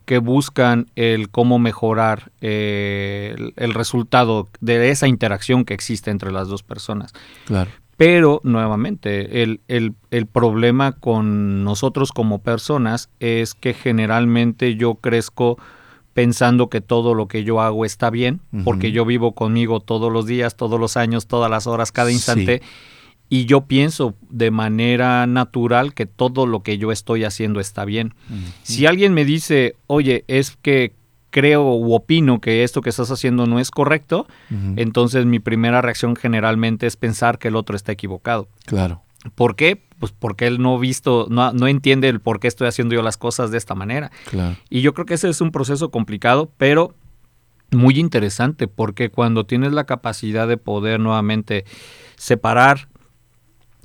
[0.05, 6.47] que buscan el cómo mejorar eh, el, resultado de esa interacción que existe entre las
[6.47, 7.13] dos personas.
[7.45, 7.69] Claro.
[7.97, 15.59] Pero, nuevamente, el, el, el problema con nosotros como personas es que generalmente yo crezco
[16.13, 20.25] pensando que todo lo que yo hago está bien, porque yo vivo conmigo todos los
[20.25, 22.61] días, todos los años, todas las horas, cada instante.
[23.29, 28.13] Y yo pienso de manera natural que todo lo que yo estoy haciendo está bien.
[28.61, 30.93] Si alguien me dice, oye, es que
[31.31, 34.27] creo u opino que esto que estás haciendo no es correcto,
[34.75, 38.47] entonces mi primera reacción generalmente es pensar que el otro está equivocado.
[38.65, 39.01] Claro.
[39.35, 39.81] ¿Por qué?
[40.03, 43.15] Pues porque él no visto, no, no entiende el por qué estoy haciendo yo las
[43.15, 44.11] cosas de esta manera.
[44.69, 46.93] Y yo creo que ese es un proceso complicado, pero
[47.71, 51.63] muy interesante, porque cuando tienes la capacidad de poder nuevamente
[52.17, 52.89] separar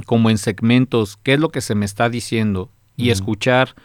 [0.07, 3.77] como en segmentos qué es lo que se me está diciendo y escuchar,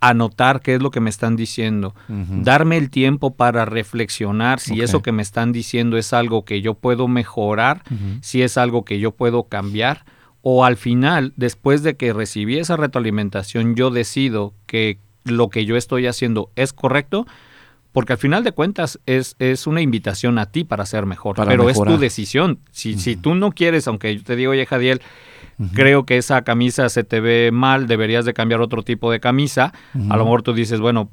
[0.00, 5.02] anotar qué es lo que me están diciendo, darme el tiempo para reflexionar si eso
[5.02, 7.82] que me están diciendo es algo que yo puedo mejorar,
[8.22, 10.06] si es algo que yo puedo cambiar
[10.42, 15.76] o al final, después de que recibí esa retroalimentación, yo decido que lo que yo
[15.76, 17.26] estoy haciendo es correcto,
[17.92, 21.68] porque al final de cuentas es, es una invitación a ti para ser mejor, pero
[21.68, 22.58] es tu decisión.
[22.70, 25.00] Si, si tú no quieres, aunque yo te digo, oye Jadiel,
[25.74, 29.72] creo que esa camisa se te ve mal, deberías de cambiar otro tipo de camisa,
[30.08, 31.10] a lo mejor tú dices, bueno,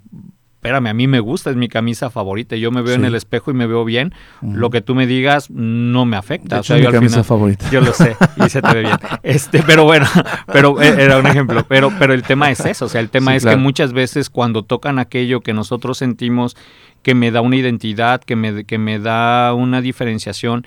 [0.60, 3.50] espérame, a mí me gusta, es mi camisa favorita, yo me veo en el espejo
[3.50, 6.60] y me veo bien, lo que tú me digas no me afecta.
[6.60, 7.70] es mi camisa favorita.
[7.72, 8.98] Yo lo sé, y se te ve bien.
[9.24, 10.06] Este, pero bueno,
[10.52, 13.38] pero eh, era un ejemplo, pero, pero el tema es eso, o sea, el tema
[13.38, 16.58] es que muchas veces cuando tocan aquello que nosotros sentimos
[17.02, 20.66] que me da una identidad, que me, que me da una diferenciación.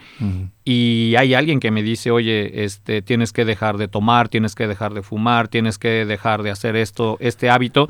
[0.65, 4.69] Y hay alguien que me dice, oye, este, tienes que dejar de tomar, tienes que
[4.69, 7.89] dejar de fumar, tienes que dejar de hacer esto, este hábito.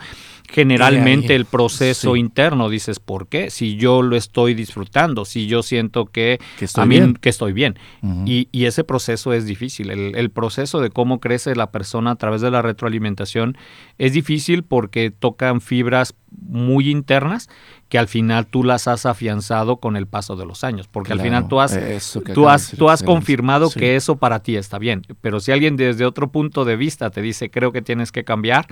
[0.48, 3.50] Generalmente el proceso interno dices, ¿por qué?
[3.50, 7.14] Si yo lo estoy disfrutando, si yo siento que, estoy bien.
[7.14, 7.78] Que estoy bien.
[8.24, 9.90] y, y, ese proceso es difícil.
[9.90, 13.56] El, el proceso de cómo crece la persona a través de la retroalimentación
[13.98, 17.48] es difícil porque tocan fibras muy internas
[17.92, 21.20] que al final tú las has afianzado con el paso de los años, porque al
[21.20, 21.78] final tú has,
[22.32, 26.06] tú has, tú has confirmado que eso para ti está bien, pero si alguien desde
[26.06, 28.66] otro punto de vista te dice creo que tienes que cambiar,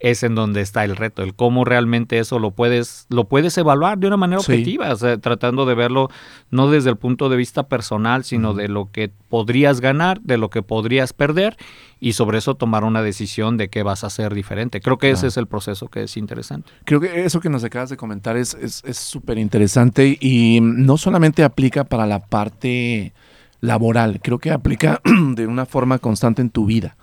[0.00, 3.98] es en donde está el reto, el cómo realmente eso lo puedes, lo puedes evaluar
[3.98, 6.08] de una manera objetiva, tratando de verlo
[6.50, 10.50] no desde el punto de vista personal, sino de lo que podrías ganar, de lo
[10.50, 11.56] que podrías perder
[12.00, 14.80] y sobre eso tomar una decisión de qué vas a hacer diferente.
[14.80, 16.70] Creo que ese es el proceso que es interesante.
[16.84, 18.56] Creo que eso que nos acabas de comentar es
[18.92, 23.12] súper es, interesante y no solamente aplica para la parte
[23.60, 25.00] laboral, creo que aplica
[25.34, 26.96] de una forma constante en tu vida.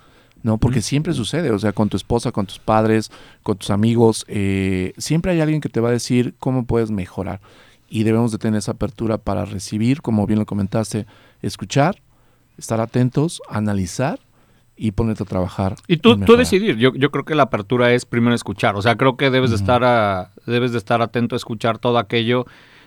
[0.46, 0.58] ¿No?
[0.58, 3.10] Porque siempre sucede, o sea, con tu esposa, con tus padres,
[3.42, 7.40] con tus amigos, eh, siempre hay alguien que te va a decir cómo puedes mejorar.
[7.88, 11.04] Y debemos de tener esa apertura para recibir, como bien lo comentaste,
[11.42, 12.00] escuchar,
[12.56, 14.20] estar atentos, analizar
[14.76, 15.74] y ponerte a trabajar.
[15.88, 16.76] Y tú, tú decidir.
[16.76, 18.76] Yo, yo creo que la apertura es primero escuchar.
[18.76, 21.98] O sea, creo que debes, de estar a, debes de estar atento a escuchar todo
[21.98, 22.46] aquello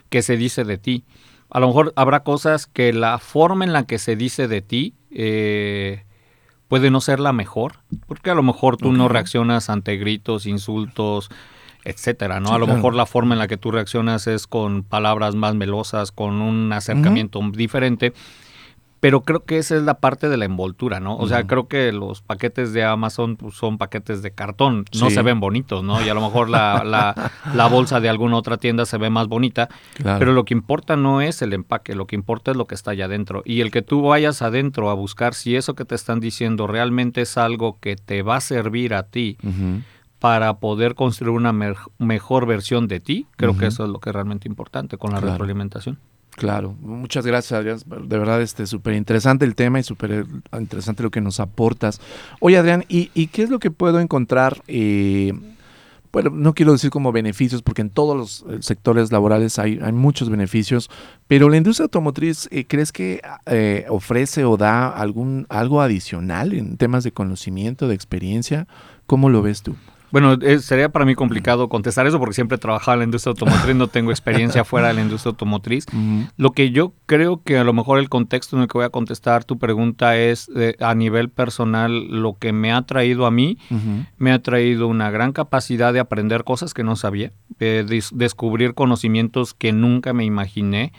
[0.09, 1.03] que se dice de ti.
[1.49, 4.93] A lo mejor habrá cosas que la forma en la que se dice de ti
[5.11, 6.03] eh,
[6.69, 7.73] puede no ser la mejor,
[8.07, 11.29] porque a lo mejor tú no reaccionas ante gritos, insultos,
[11.83, 12.53] etcétera, ¿no?
[12.53, 16.11] a lo mejor la forma en la que tú reaccionas es con palabras más melosas,
[16.11, 18.13] con un acercamiento diferente
[18.99, 21.15] pero creo que esa es la parte de la envoltura, ¿no?
[21.15, 25.21] O sea, creo que los paquetes de Amazon pues, son paquetes de cartón, no se
[25.21, 26.03] ven bonitos, ¿no?
[26.05, 26.83] Y a lo mejor la,
[27.53, 29.69] la, bolsa de alguna otra tienda se ve más bonita,
[30.03, 32.91] pero lo que importa no es el empaque, lo que importa es lo que está
[32.91, 33.41] allá adentro.
[33.45, 37.21] Y el que tú vayas adentro a buscar si eso que te están diciendo realmente
[37.21, 39.37] es algo que te va a servir a ti
[40.19, 41.53] para poder construir una
[41.97, 43.27] mejor versión de ti.
[43.37, 45.99] Creo que eso es lo que es realmente importante con la retroalimentación.
[46.39, 47.79] Claro, muchas gracias Adrián.
[48.07, 50.23] De verdad, este súper interesante el tema y súper eh,
[50.57, 51.99] interesante lo que nos aportas.
[52.39, 54.63] Oye Adrián, ¿y, qué es lo que puedo encontrar?
[54.67, 55.33] Eh,
[56.13, 59.91] bueno, no quiero decir como beneficios, porque en todos los eh, sectores laborales hay, hay
[59.91, 60.89] muchos beneficios,
[61.27, 66.77] pero la industria automotriz, eh, ¿crees que eh, ofrece o da algún algo adicional en
[66.77, 68.65] temas de conocimiento, de experiencia?
[69.07, 69.75] ¿Cómo lo ves tú?
[70.11, 73.75] Bueno, sería para mí complicado contestar eso porque siempre he trabajado en la industria automotriz,
[73.75, 75.85] no tengo experiencia fuera de la industria automotriz.
[76.37, 78.89] Lo que yo creo que a lo mejor el contexto en el que voy a
[78.89, 83.57] contestar tu pregunta es eh, a nivel personal lo que me ha traído a mí,
[84.17, 87.83] me ha traído una gran capacidad de aprender cosas que no sabía, de
[88.13, 90.93] descubrir conocimientos que nunca me imaginé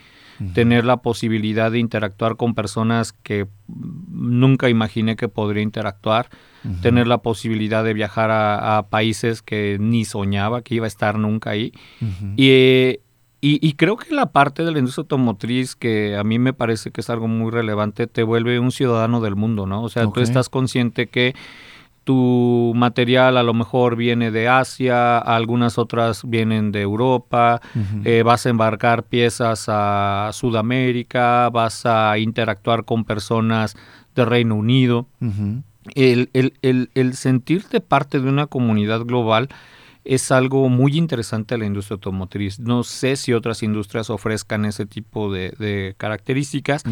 [0.55, 6.29] tener la posibilidad de interactuar con personas que nunca imaginé que podría interactuar,
[6.83, 11.51] tener la posibilidad de viajar a, países que ni soñaba que iba a estar nunca
[11.51, 11.73] ahí.
[12.37, 12.99] y,
[13.43, 17.01] y, creo que la parte de la industria automotriz, que a mí me parece que
[17.01, 19.83] es algo muy relevante, te vuelve un ciudadano del mundo, ¿no?
[19.83, 21.35] O sea, tú estás consciente que
[22.11, 27.61] tu material a lo mejor viene de Asia, algunas otras vienen de Europa,
[28.05, 33.77] eh, vas a embarcar piezas a Sudamérica, vas a interactuar con personas
[34.17, 35.07] de Reino Unido.
[35.95, 39.49] el, el, el, sentirte parte de una comunidad global
[40.05, 42.59] es algo muy interesante a la industria automotriz.
[42.59, 46.83] No sé si otras industrias ofrezcan ese tipo de, características,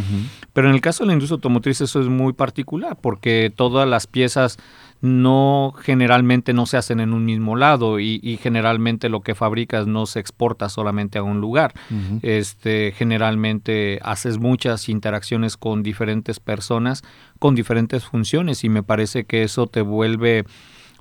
[0.53, 4.07] pero en el caso de la industria automotriz eso es muy particular porque todas las
[4.07, 4.59] piezas
[5.01, 10.07] no generalmente no se hacen en un mismo lado y, generalmente lo que fabricas no
[10.07, 11.75] se exporta solamente a un lugar.
[12.23, 17.03] Este generalmente haces muchas interacciones con diferentes personas
[17.39, 20.45] con diferentes funciones y me parece que eso te vuelve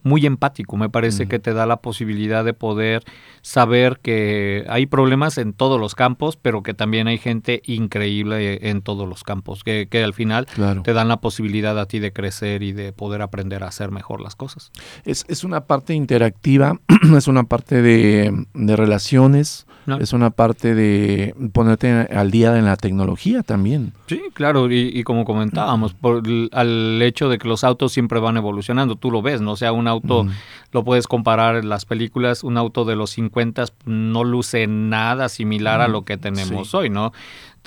[0.04, 0.78] muy empático.
[0.78, 3.04] Me parece que te da la posibilidad de poder
[3.42, 8.82] saber que hay problemas en todos los campos, pero que también hay gente increíble en
[8.82, 10.48] todos los campos, que, al final
[10.84, 14.22] te dan la posibilidad a ti de crecer y de poder aprender a hacer mejor
[14.22, 14.72] las cosas.
[15.06, 16.80] Es, es una parte interactiva,
[17.18, 19.68] es una parte de, de relaciones,
[20.00, 23.94] es una parte de ponerte al día en la tecnología también.
[24.08, 28.96] Sí, claro, y, como comentábamos, por al hecho de que los autos siempre van evolucionando,
[28.96, 29.54] tú lo ves, ¿no?
[29.54, 30.28] O sea, un auto,
[30.72, 35.82] lo puedes comparar en las películas, un auto de los 50 no luce nada similar
[35.82, 37.14] a lo que tenemos hoy, ¿no?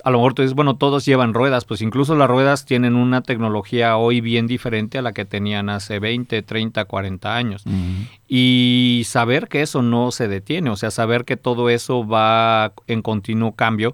[0.04, 3.22] A lo mejor tú dices, bueno, todos llevan ruedas, pues incluso las ruedas tienen una
[3.22, 7.64] tecnología hoy bien diferente a la que tenían hace 20, 30, 40 años.
[8.28, 13.02] Y saber que eso no se detiene, o sea, saber que todo eso va en
[13.02, 13.92] continuo cambio,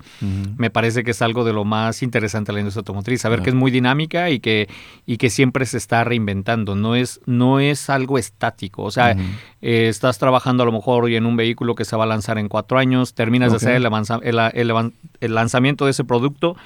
[0.57, 3.51] me parece que es algo de lo más interesante de la industria automotriz, saber que
[3.51, 4.69] es muy dinámica y que,
[5.07, 9.17] y que siempre se está reinventando, no es, no es algo estático, o sea,
[9.69, 12.39] eh, estás trabajando a lo mejor hoy en un vehículo que se va a lanzar
[12.39, 16.57] en cuatro años, terminas de hacer el, el lanzamiento de ese producto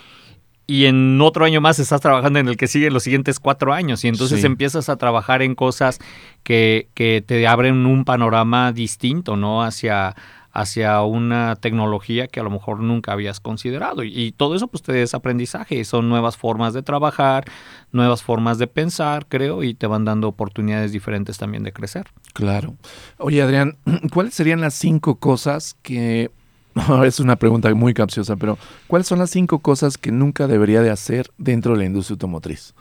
[0.67, 4.05] y en otro año más estás trabajando en el que sigue los siguientes cuatro años.
[4.05, 5.99] Y entonces empiezas a trabajar en cosas
[6.43, 9.65] que, que, te abren un panorama distinto, ¿no?
[9.65, 10.15] Hacia,
[10.53, 14.03] hacia una tecnología que a lo mejor nunca habías considerado.
[14.03, 17.45] Y, todo eso pues te es aprendizaje, son nuevas formas de trabajar,
[17.93, 22.07] nuevas formas de pensar, creo, y te van dando oportunidades diferentes también de crecer.
[22.33, 22.75] Claro.
[23.19, 23.77] Oye, Adrián,
[24.13, 26.31] ¿cuáles serían las cinco cosas que
[27.05, 30.91] es una pregunta muy capciosa, pero ¿cuáles son las cinco cosas que nunca debería de
[30.91, 32.75] hacer dentro de la industria automotriz?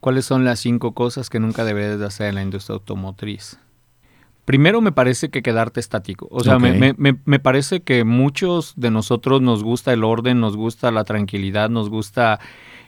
[0.00, 3.58] ¿Cuáles son las cinco cosas que nunca deberías de hacer en la industria automotriz?
[4.44, 6.26] Primero me parece que quedarte estático.
[6.30, 10.90] O sea, me, me, parece que muchos de nosotros nos gusta el orden, nos gusta
[10.90, 12.40] la tranquilidad, nos gusta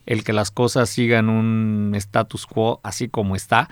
[0.07, 3.71] el que las cosas sigan un status quo así como está,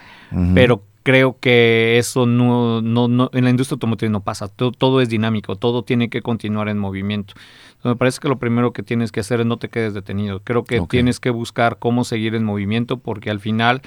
[0.55, 4.49] pero creo que eso no, no, no, en la industria automotriz no pasa.
[4.49, 7.35] Todo, todo, es dinámico, todo tiene que continuar en movimiento.
[7.83, 10.41] me parece que lo primero que tienes que hacer es no te quedes detenido.
[10.41, 13.83] Creo que tienes que buscar cómo seguir en movimiento porque al final,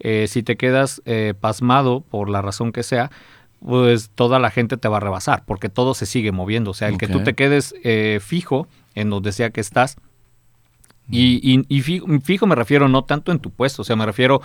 [0.00, 3.10] eh, si te quedas eh, pasmado por la razón que sea,
[3.64, 6.70] pues toda la gente te va a rebasar porque todo se sigue moviendo.
[6.70, 9.96] O sea, el que tú te quedes eh, fijo en donde sea que estás,
[11.10, 11.80] y, y,
[12.20, 14.42] fijo, me refiero no tanto en tu puesto, o sea, me refiero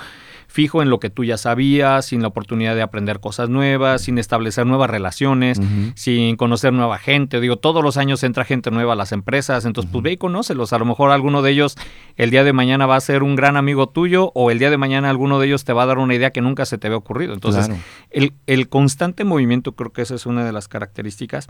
[0.48, 4.18] fijo en lo que tú ya sabías, sin la oportunidad de aprender cosas nuevas, sin
[4.18, 5.60] establecer nuevas relaciones,
[5.96, 7.40] sin conocer nueva gente.
[7.40, 10.74] Digo, todos los años entra gente nueva a las empresas, entonces pues ve y conócelos.
[10.74, 11.76] A lo mejor alguno de ellos
[12.16, 14.78] el día de mañana va a ser un gran amigo tuyo o el día de
[14.78, 16.98] mañana alguno de ellos te va a dar una idea que nunca se te había
[16.98, 17.34] ocurrido.
[17.34, 17.70] Entonces,
[18.12, 21.48] el, el, constante movimiento creo que esa es una de las características.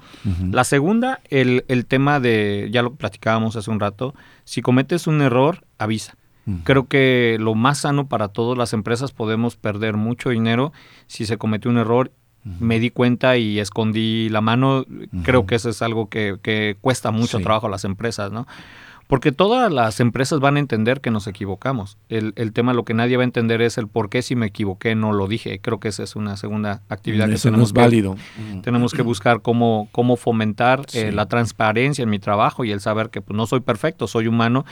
[0.51, 4.13] La segunda, el, el tema de, ya lo platicábamos hace un rato,
[4.43, 6.15] si cometes un error, avisa.
[6.65, 10.73] Creo que lo más sano para todas las empresas podemos perder mucho dinero
[11.07, 12.11] si se cometió un error
[12.43, 14.85] me di cuenta y escondí la mano.
[15.23, 18.47] Creo que eso es algo que, cuesta mucho trabajo a las empresas, ¿no?
[19.07, 21.97] Porque todas las empresas van a entender que nos equivocamos.
[22.09, 24.47] El, el, tema, lo que nadie va a entender es el por qué si me
[24.47, 25.59] equivoqué no lo dije.
[25.59, 28.15] Creo que esa es una segunda actividad que tenemos es válido.
[28.63, 33.09] Tenemos que buscar cómo, cómo fomentar eh, la transparencia en mi trabajo y el saber
[33.09, 34.65] que pues, no soy perfecto, soy humano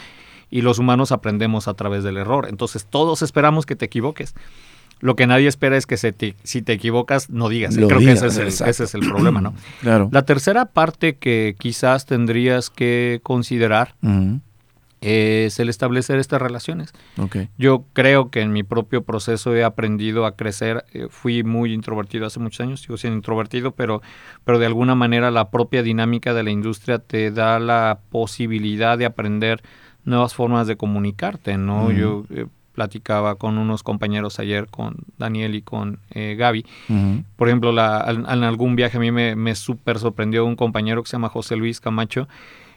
[0.52, 2.47] y los humanos aprendemos a través del error.
[2.49, 4.36] Entonces todos esperamos que te equivoques.
[4.99, 7.76] Lo que nadie espera es que se si te equivocas, no digas.
[7.76, 9.56] Creo que ese es, el, problema, ¿no?
[9.82, 10.10] Claro.
[10.12, 13.95] La tercera parte que quizás tendrías que considerar
[15.02, 16.93] es el establecer estas relaciones.
[17.18, 17.49] Okay.
[17.58, 20.86] Yo creo que en mi propio proceso he aprendido a crecer.
[20.93, 24.04] Eh, fui muy introvertido hace muchos años, sigo siendo introvertido, pero,
[24.45, 29.06] pero de alguna manera la propia dinámica de la industria te da la posibilidad de
[29.06, 29.64] aprender
[30.06, 31.91] nuevas formas de comunicarte, ¿no?
[31.91, 36.66] Yo eh, platicaba con unos compañeros ayer, con Daniel y con eh, Gaby.
[37.36, 41.10] Por ejemplo, la, en, algún viaje a mí me, me súper sorprendió un compañero que
[41.10, 42.28] se llama José Luis Camacho,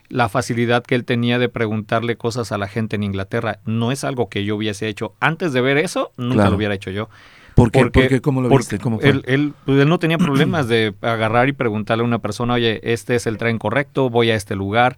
[0.09, 3.59] la facilidad que él tenía de preguntarle cosas a la gente en Inglaterra.
[3.65, 5.15] No es algo que yo hubiese hecho.
[5.19, 7.09] Antes de ver eso, nunca lo hubiera hecho yo.
[7.55, 7.89] ¿Por qué?
[7.89, 8.79] Porque, ¿Cómo lo viste?
[8.79, 9.09] ¿Cómo fue?
[9.09, 13.15] Él, pues, él, no tenía problemas de agarrar y preguntarle a una persona, oye, este
[13.15, 14.97] es el tren correcto, voy a este lugar.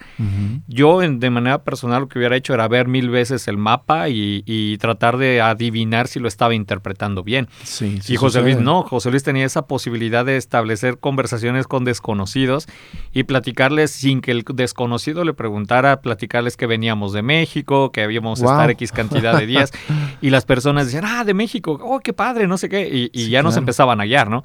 [0.68, 4.78] Yo, de manera personal, lo que hubiera hecho era ver mil veces el mapa y,
[4.80, 7.48] tratar de adivinar si lo estaba interpretando bien.
[7.64, 12.68] Sí, y José Luis no, José Luis tenía esa posibilidad de establecer conversaciones con desconocidos
[13.14, 18.40] y platicarles sin que el desconocido le preguntara, platicarles que veníamos de México, que habíamos
[18.40, 19.72] estar X cantidad de días.
[20.22, 23.44] y las personas decían, ah, de México, oh, qué padre no sé qué, y, ya
[23.44, 24.44] nos empezaban a guiar, ¿no?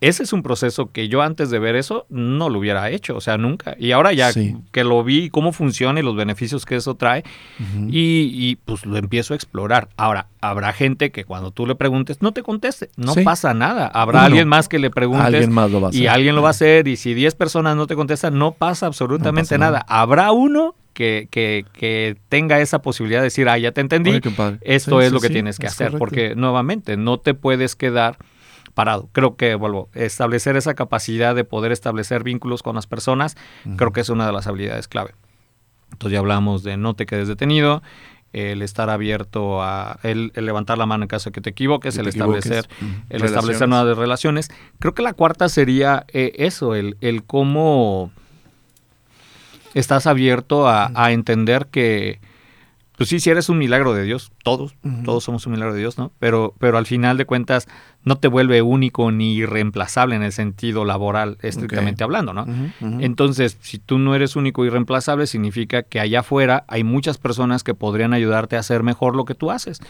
[0.00, 3.20] Ese es un proceso que yo antes de ver eso no lo hubiera hecho, o
[3.20, 3.76] sea, nunca.
[3.78, 4.30] Y ahora ya
[4.72, 7.22] que lo vi, cómo funciona y los beneficios que eso trae,
[7.88, 9.88] y, pues lo empiezo a explorar.
[9.98, 13.88] Ahora, habrá gente que cuando tú le preguntes no te conteste, no pasa nada.
[13.88, 15.48] Habrá alguien más que le preguntes
[15.92, 18.86] y alguien lo va a hacer, y si 10 personas no te contestan, no pasa
[18.86, 19.84] absolutamente nada.
[19.86, 24.20] Habrá uno que, que, tenga esa posibilidad de decir, ah, ya te entendí,
[24.60, 28.18] esto es lo que tienes que hacer, porque nuevamente no te puedes quedar
[28.74, 29.08] parado.
[29.12, 33.36] Creo que, vuelvo, establecer esa capacidad de poder establecer vínculos con las personas,
[33.76, 35.14] creo que es una de las habilidades clave.
[35.92, 37.82] Entonces ya hablamos de no te quedes detenido,
[38.32, 42.06] el estar abierto a el, levantar la mano en caso de que te equivoques, el
[42.06, 42.68] establecer,
[43.08, 44.50] el establecer nuevas relaciones.
[44.78, 48.12] Creo que la cuarta sería eh, eso, el, el cómo
[49.74, 52.20] estás abierto a, a entender que,
[53.00, 54.74] pues sí, si eres un milagro de Dios, todos,
[55.06, 56.12] todos somos un milagro de Dios, ¿no?
[56.18, 57.66] Pero, pero al final de cuentas
[58.04, 62.44] no te vuelve único ni irreemplazable en el sentido laboral, estrictamente hablando, ¿no?
[63.00, 67.64] Entonces, si tú no eres único y irreemplazable, significa que allá afuera hay muchas personas
[67.64, 69.80] que podrían ayudarte a hacer mejor lo que tú haces.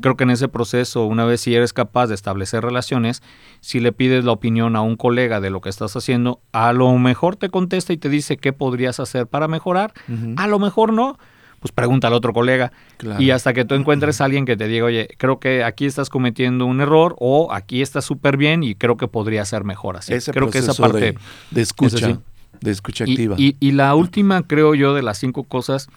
[0.00, 3.22] Creo que en ese proceso, una vez si eres capaz de establecer relaciones,
[3.60, 6.92] si le pides la opinión a un colega de lo que estás haciendo, a lo
[6.98, 9.92] mejor te contesta y te dice qué podrías hacer para mejorar,
[10.36, 11.16] a lo mejor no
[11.60, 12.72] pues pregunta al otro colega.
[13.18, 16.08] Y hasta que tú encuentres a alguien que te diga, oye, creo que aquí estás
[16.08, 20.14] cometiendo un error o aquí estás súper bien y creo que podría ser mejor así.
[20.32, 21.16] creo que esa parte
[21.50, 22.20] de, escucha,
[22.60, 23.36] de escucha activa.
[23.38, 25.88] Y, la última, creo yo, de las cinco cosas,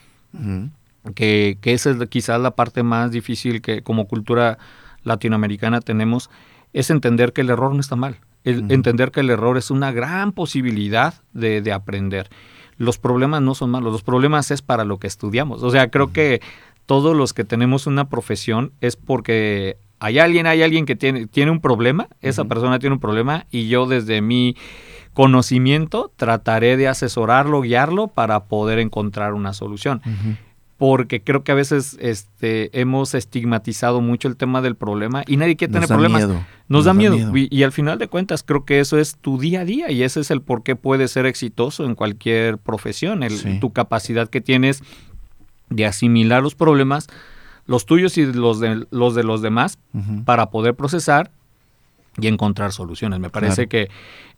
[1.16, 4.58] que, que esa es quizás la parte más difícil que como cultura
[5.04, 6.30] latinoamericana tenemos,
[6.74, 8.18] es entender que el error no está mal.
[8.46, 12.30] Entender que el error es una gran posibilidad de, de aprender
[12.80, 15.62] los problemas no son malos, los problemas es para lo que estudiamos.
[15.62, 16.42] O sea, creo que
[16.88, 21.52] todos los que tenemos una profesión es porque hay alguien, hay alguien que tiene, tiene
[21.52, 24.56] un problema, esa persona tiene un problema y yo desde mi
[25.14, 30.02] conocimiento trataré de asesorarlo, guiarlo para poder encontrar una solución
[30.80, 35.58] porque creo que a veces este, hemos estigmatizado mucho el tema del problema y nadie
[35.58, 36.26] quiere tener problemas.
[36.70, 37.18] Nos, da, miedo.
[37.36, 40.22] Y, al final de cuentas creo que eso es tu día a día y ese
[40.22, 44.82] es el por qué puedes ser exitoso en cualquier profesión, el, tu capacidad que tienes
[45.70, 47.08] de asimilar los problemas,
[47.66, 49.80] los tuyos y los de los, de los demás,
[50.24, 51.30] para poder procesar
[52.22, 53.20] y encontrar soluciones.
[53.20, 53.90] Me parece que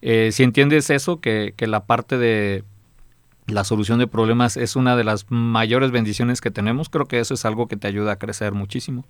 [0.01, 2.63] eh, si entiendes eso, que, que la parte de
[3.47, 6.89] la solución de problemas es una de las mayores bendiciones que tenemos.
[6.89, 9.05] Creo que eso es algo que te ayuda a crecer muchísimo.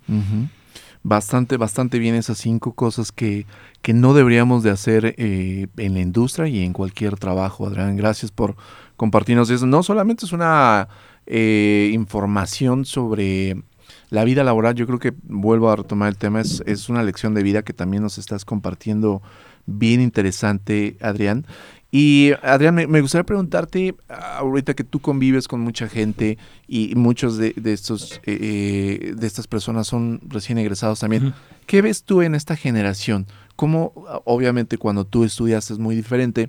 [1.04, 3.46] Bastante, bastante bien esas cinco cosas que,
[3.82, 7.66] que no deberíamos de hacer eh, en la industria y en cualquier trabajo.
[7.66, 8.56] Adrián, gracias por
[8.96, 9.66] compartirnos eso.
[9.66, 10.88] No solamente es una
[11.26, 13.62] eh, información sobre
[14.10, 17.34] la vida laboral, yo creo que vuelvo a retomar el tema, es, es una lección
[17.34, 19.22] de vida que también nos estás compartiendo
[19.66, 21.46] bien interesante, Adrián.
[21.94, 27.52] Y Adrián, me, gustaría preguntarte, ahorita que tú convives con mucha gente y muchos de,
[27.64, 31.34] estos eh, eh, de estas personas son recién egresados también,
[31.66, 33.26] ¿qué ves tú en esta generación?
[33.56, 33.92] ¿Cómo,
[34.24, 36.48] obviamente, cuando tú estudias es muy diferente?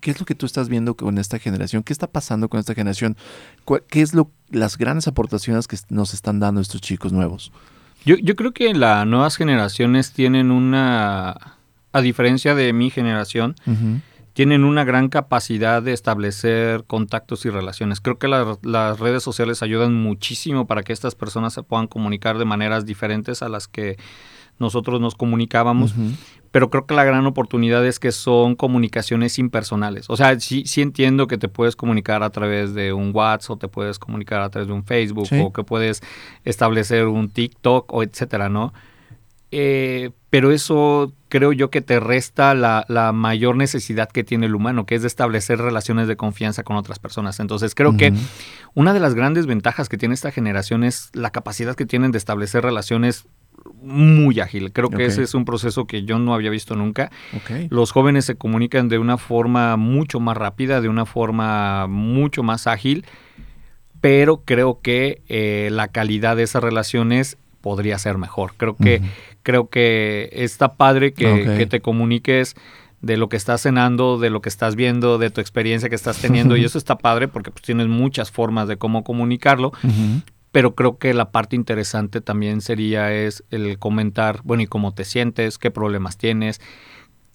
[0.00, 1.84] ¿Qué es lo que tú estás viendo con esta generación?
[1.84, 3.16] ¿Qué está pasando con esta generación?
[3.88, 7.52] ¿Qué es lo, las grandes aportaciones que nos están dando estos chicos nuevos?
[8.04, 11.56] Yo, yo creo que las nuevas generaciones tienen una,
[11.92, 13.54] a diferencia de mi generación,
[14.36, 18.02] tienen una gran capacidad de establecer contactos y relaciones.
[18.02, 22.44] Creo que las redes sociales ayudan muchísimo para que estas personas se puedan comunicar de
[22.44, 23.96] maneras diferentes a las que
[24.58, 25.94] nosotros nos comunicábamos,
[26.50, 30.04] pero creo que la gran oportunidad es que son comunicaciones impersonales.
[30.10, 33.56] O sea, sí, sí entiendo que te puedes comunicar a través de un WhatsApp o
[33.56, 36.02] te puedes comunicar a través de un Facebook o que puedes
[36.44, 38.74] establecer un TikTok o etcétera, ¿no?
[39.52, 44.86] Eh, pero eso creo yo que te resta la, mayor necesidad que tiene el humano,
[44.86, 47.40] que es de establecer relaciones de confianza con otras personas.
[47.40, 48.12] Entonces creo que
[48.74, 52.18] una de las grandes ventajas que tiene esta generación es la capacidad que tienen de
[52.18, 53.26] establecer relaciones
[53.74, 54.72] muy ágil.
[54.72, 57.10] Creo que ese es un proceso que yo no había visto nunca.
[57.70, 62.66] Los jóvenes se comunican de una forma mucho más rápida, de una forma mucho más
[62.66, 63.06] ágil,
[64.00, 68.52] pero creo que eh, la calidad de esas relaciones podría ser mejor.
[68.56, 69.02] Creo que,
[69.42, 72.54] creo que está padre que, te comuniques
[73.00, 76.18] de lo que estás cenando, de lo que estás viendo, de tu experiencia que estás
[76.18, 76.56] teniendo.
[76.56, 79.72] y eso está padre porque pues, tienes muchas formas de cómo comunicarlo.
[80.52, 85.04] Pero creo que la parte interesante también sería es el comentar, bueno, ¿y cómo te
[85.04, 85.58] sientes?
[85.58, 86.60] ¿Qué problemas tienes?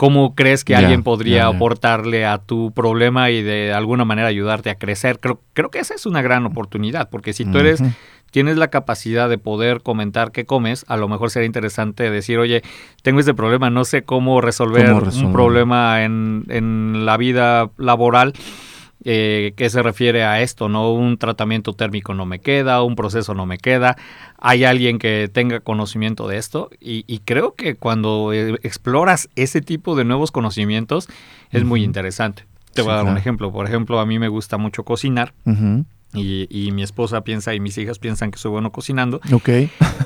[0.01, 4.75] ¿Cómo crees que alguien podría aportarle a tu problema y de alguna manera ayudarte a
[4.79, 5.19] crecer?
[5.19, 7.83] Creo, creo que esa es una gran oportunidad, porque si tú eres
[8.31, 12.63] tienes la capacidad de poder comentar qué comes, a lo mejor sería interesante decir, oye,
[13.03, 18.33] tengo este problema, no sé cómo resolver, un problema en, en, la vida laboral.
[19.03, 20.93] Eh, que se refiere a esto, ¿no?
[20.93, 23.97] Un tratamiento térmico no me queda, un proceso no me queda,
[24.37, 29.95] hay alguien que tenga conocimiento de esto y, creo que cuando eh, exploras ese tipo
[29.95, 31.09] de nuevos conocimientos
[31.49, 32.45] es muy interesante.
[32.73, 35.33] Te voy a dar un ejemplo, por ejemplo, a mí me gusta mucho cocinar.
[36.13, 39.21] Y, mi esposa piensa y mis hijas piensan que soy bueno cocinando.
[39.31, 39.49] Ok.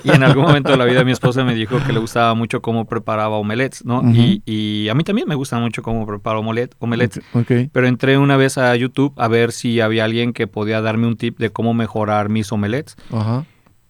[0.03, 2.61] Y en algún momento de la vida mi esposa me dijo que le gustaba mucho
[2.61, 4.01] cómo preparaba omelets, ¿no?
[4.13, 7.19] y, a mí también me gusta mucho cómo preparo omelet, omelets.
[7.33, 7.69] Okay.
[7.71, 11.17] Pero entré una vez a YouTube a ver si había alguien que podía darme un
[11.17, 12.95] tip de cómo mejorar mis omelets.
[13.11, 13.45] Ajá.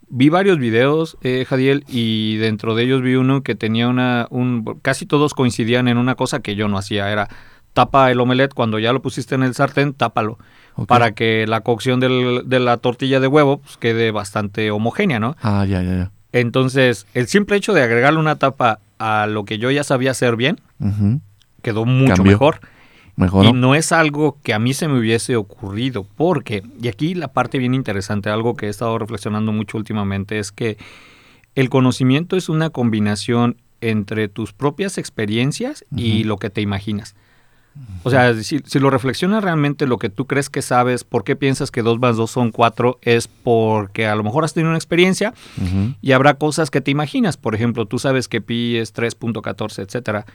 [0.07, 4.27] Vi varios videos, eh, Jadiel, y dentro de ellos vi uno que tenía una...
[4.29, 7.11] Un, casi todos coincidían en una cosa que yo no hacía.
[7.11, 7.27] Era
[7.73, 10.37] tapa el omelet, cuando ya lo pusiste en el sartén, tápalo
[10.87, 15.35] para que la cocción de la tortilla de huevo pues, quede bastante homogénea, ¿no?
[15.41, 16.11] Ah, ya, ya, ya.
[16.31, 20.35] Entonces, el simple hecho de agregarle una tapa a lo que yo ya sabía hacer
[20.35, 20.59] bien,
[21.61, 22.59] quedó mucho mejor.
[23.15, 23.45] Mejor.
[23.45, 27.29] Y no es algo que a mí se me hubiese ocurrido, porque, y aquí la
[27.29, 30.77] parte bien interesante, algo que he estado reflexionando mucho últimamente, es que
[31.55, 37.15] el conocimiento es una combinación entre tus propias experiencias y lo que te imaginas.
[38.03, 41.71] O sea, si, lo reflexionas realmente, lo que tú crees que sabes, por qué piensas
[41.71, 45.33] que 2 más 2 son 4, es porque a lo mejor has tenido una experiencia
[46.01, 47.35] y habrá cosas que te imaginas.
[47.35, 50.25] Por ejemplo, tú sabes que pi es 3.14, etcétera,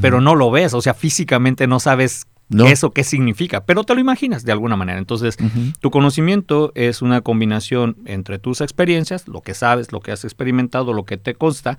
[0.00, 4.00] pero no lo ves, o sea, físicamente no sabes eso qué significa, pero te lo
[4.00, 4.98] imaginas de alguna manera.
[4.98, 5.36] Entonces,
[5.80, 10.92] tu conocimiento es una combinación entre tus experiencias, lo que sabes, lo que has experimentado,
[10.92, 11.78] lo que te consta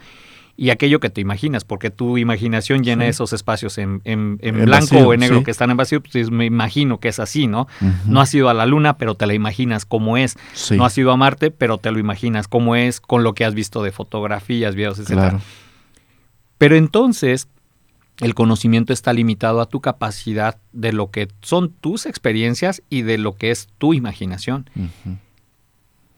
[0.58, 5.14] y aquello que te imaginas, porque tu imaginación llena esos espacios en, en, blanco o
[5.14, 7.68] en negro que están en vacío, pues me imagino que es así, ¿no?
[8.06, 10.38] No has ido a la luna, pero te la imaginas cómo es.
[10.72, 13.54] No has ido a Marte, pero te lo imaginas cómo es con lo que has
[13.54, 15.36] visto de fotografías, videos, etc.
[16.58, 17.50] Pero entonces,
[18.22, 23.18] el conocimiento está limitado a tu capacidad de lo que son tus experiencias y de
[23.18, 24.70] lo que es tu imaginación.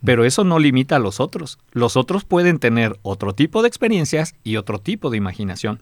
[0.04, 1.58] Pero eso no limita a los otros.
[1.72, 5.82] Los otros pueden tener otro tipo de experiencias y otro tipo de imaginación.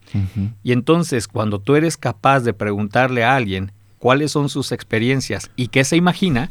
[0.64, 5.68] Y entonces, cuando tú eres capaz de preguntarle a alguien cuáles son sus experiencias y
[5.68, 6.50] qué se imagina,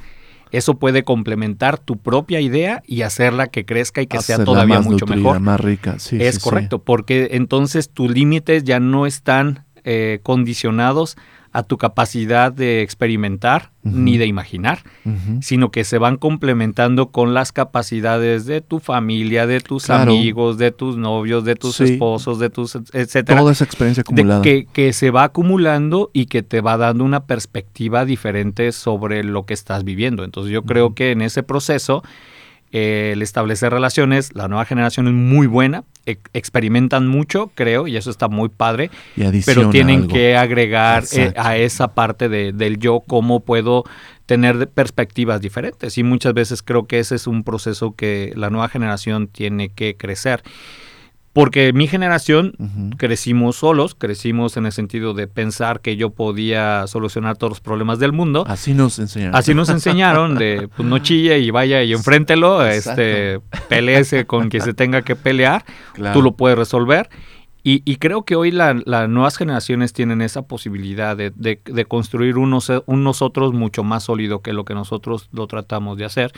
[0.51, 5.07] eso puede complementar tu propia idea y hacerla que crezca y que sea todavía mucho
[5.07, 5.41] mejor.
[5.41, 6.19] Más rica, sí.
[6.21, 11.17] Es correcto, porque entonces tus límites ya no están eh, condicionados
[11.55, 14.81] a tu capacidad de experimentar ni de imaginar,
[15.41, 20.73] sino que se van complementando con las capacidades de tu familia, de tus amigos, de
[20.73, 23.39] tus novios, de tus esposos, de tus etcétera.
[23.39, 24.43] Toda esa experiencia acumulada.
[24.43, 29.47] que, que se va acumulando y que te va dando una perspectiva diferente sobre lo
[29.47, 30.25] que estás viviendo.
[30.25, 32.03] Entonces yo creo que en ese proceso
[32.73, 38.29] el establecer relaciones, la nueva generación es muy buena experimentan mucho, creo, y eso está
[38.29, 38.91] muy padre,
[39.47, 43.85] pero tienen que agregar eh, a esa parte de, del yo cómo puedo
[44.27, 45.99] tener perspectivas diferentes.
[45.99, 49.97] Y muchas veces creo que ese es un proceso que la nueva generación tiene que
[49.97, 50.43] crecer.
[51.35, 52.55] Porque mi generación
[52.97, 57.99] crecimos solos, crecimos en el sentido de pensar que yo podía solucionar todos los problemas
[57.99, 58.45] del mundo.
[58.47, 59.35] Así nos enseñaron.
[59.35, 64.63] Así nos enseñaron, de pues, no chille y vaya y enfréntelo, este, peleese con quien
[64.63, 65.65] se tenga que pelear,
[66.13, 67.11] tú lo puedes resolver.
[67.67, 73.05] Y, creo que hoy las nuevas generaciones tienen esa posibilidad de, de, construir unos, un
[73.05, 76.33] nosotros mucho más sólido que lo que nosotros lo tratamos de hacer,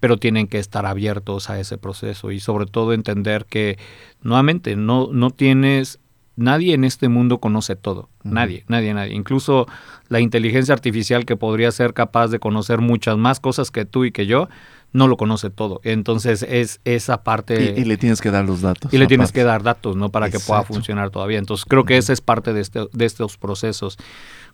[0.00, 3.78] pero tienen que estar abiertos a ese proceso y sobre todo entender que,
[4.20, 5.98] nuevamente, no, no tienes
[6.36, 8.10] nadie en este mundo conoce todo.
[8.22, 9.14] Nadie, nadie, nadie.
[9.14, 9.66] Incluso
[10.08, 14.12] la inteligencia artificial que podría ser capaz de conocer muchas más cosas que tú y
[14.12, 14.48] que yo,
[14.92, 15.80] no lo conoce todo.
[15.84, 17.74] Entonces es esa parte...
[17.76, 18.92] Y, le tienes que dar los datos.
[18.92, 20.10] Y le tienes que dar datos, ¿no?
[20.10, 21.38] Para que pueda funcionar todavía.
[21.38, 23.98] Entonces creo que esa es parte de, este, de estos procesos.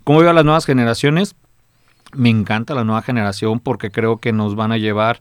[0.05, 1.37] Como veo a las nuevas generaciones,
[2.12, 5.20] me encanta la nueva generación porque creo que nos van a llevar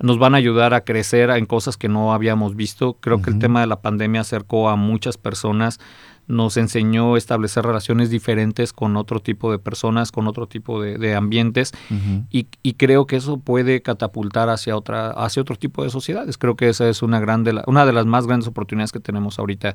[0.00, 2.94] nos van a ayudar a crecer en cosas que no habíamos visto.
[2.94, 5.78] Creo que el tema de la pandemia acercó a muchas personas
[6.26, 11.14] nos enseñó a establecer relaciones diferentes con otro tipo de personas, con otro tipo de,
[11.14, 11.72] ambientes
[12.30, 12.44] y,
[12.74, 16.38] creo que eso puede catapultar hacia otra, hacia otro tipo de sociedades.
[16.38, 19.74] Creo que esa es una grande, una de las más grandes oportunidades que tenemos ahorita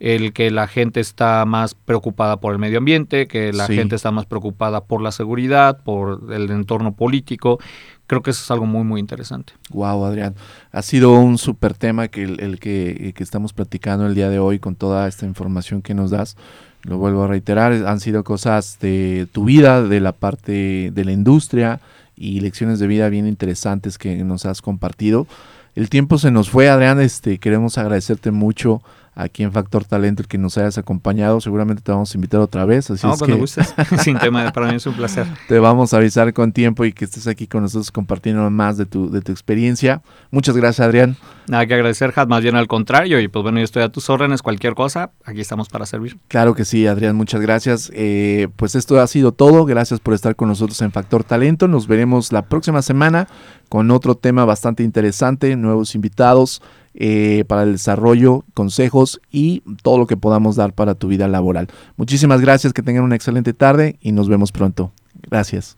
[0.00, 4.10] el que la gente está más preocupada por el medio ambiente, que la gente está
[4.10, 7.58] más preocupada por la seguridad, por el entorno político.
[8.06, 9.52] Creo que eso es algo muy, muy interesante.
[9.68, 10.34] Wow, Adrián.
[10.72, 14.74] Ha sido un súper tema que el, que, estamos platicando el día de hoy con
[14.74, 16.36] toda esta información que nos das.
[16.82, 21.12] Lo vuelvo a reiterar, han sido cosas de tu vida, de la parte de la
[21.12, 21.78] industria
[22.16, 25.26] y lecciones de vida bien interesantes que nos has compartido.
[25.74, 27.00] El tiempo se nos fue, Adrián.
[27.00, 28.82] Este, queremos agradecerte mucho
[29.14, 31.40] aquí en Factor Talento el que nos hayas acompañado.
[31.40, 32.90] Seguramente te vamos a invitar otra vez.
[32.90, 33.74] Así no, es cuando gustes.
[34.02, 35.26] Sin tema, para mí es un placer.
[35.48, 38.86] Te vamos a avisar con tiempo y que estés aquí con nosotros compartiendo más de
[38.86, 40.02] tu, de tu experiencia.
[40.30, 41.16] Muchas gracias, Adrián.
[41.48, 43.20] Nada que agradecer, más bien al contrario.
[43.20, 46.16] Y pues bueno, yo estoy a tus órdenes, cualquier cosa, aquí estamos para servir.
[46.28, 47.90] Claro que sí, Adrián, muchas gracias.
[47.92, 49.64] Eh, pues esto ha sido todo.
[49.64, 51.66] Gracias por estar con nosotros en Factor Talento.
[51.66, 53.26] Nos veremos la próxima semana
[53.68, 56.62] con otro tema bastante interesante, nuevos invitados.
[56.94, 61.68] Eh, para el desarrollo, consejos y todo lo que podamos dar para tu vida laboral.
[61.96, 64.92] Muchísimas gracias, que tengan una excelente tarde y nos vemos pronto.
[65.30, 65.76] Gracias.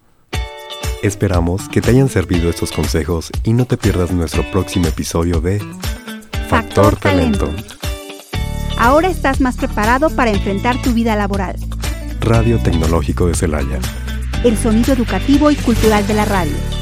[1.02, 5.60] Esperamos que te hayan servido estos consejos y no te pierdas nuestro próximo episodio de
[6.48, 7.50] Factor, Talento.
[8.78, 11.56] Ahora estás más preparado para enfrentar tu vida laboral.
[12.20, 13.80] Radio Tecnológico de Celaya.
[14.44, 16.81] El sonido educativo y cultural de la radio.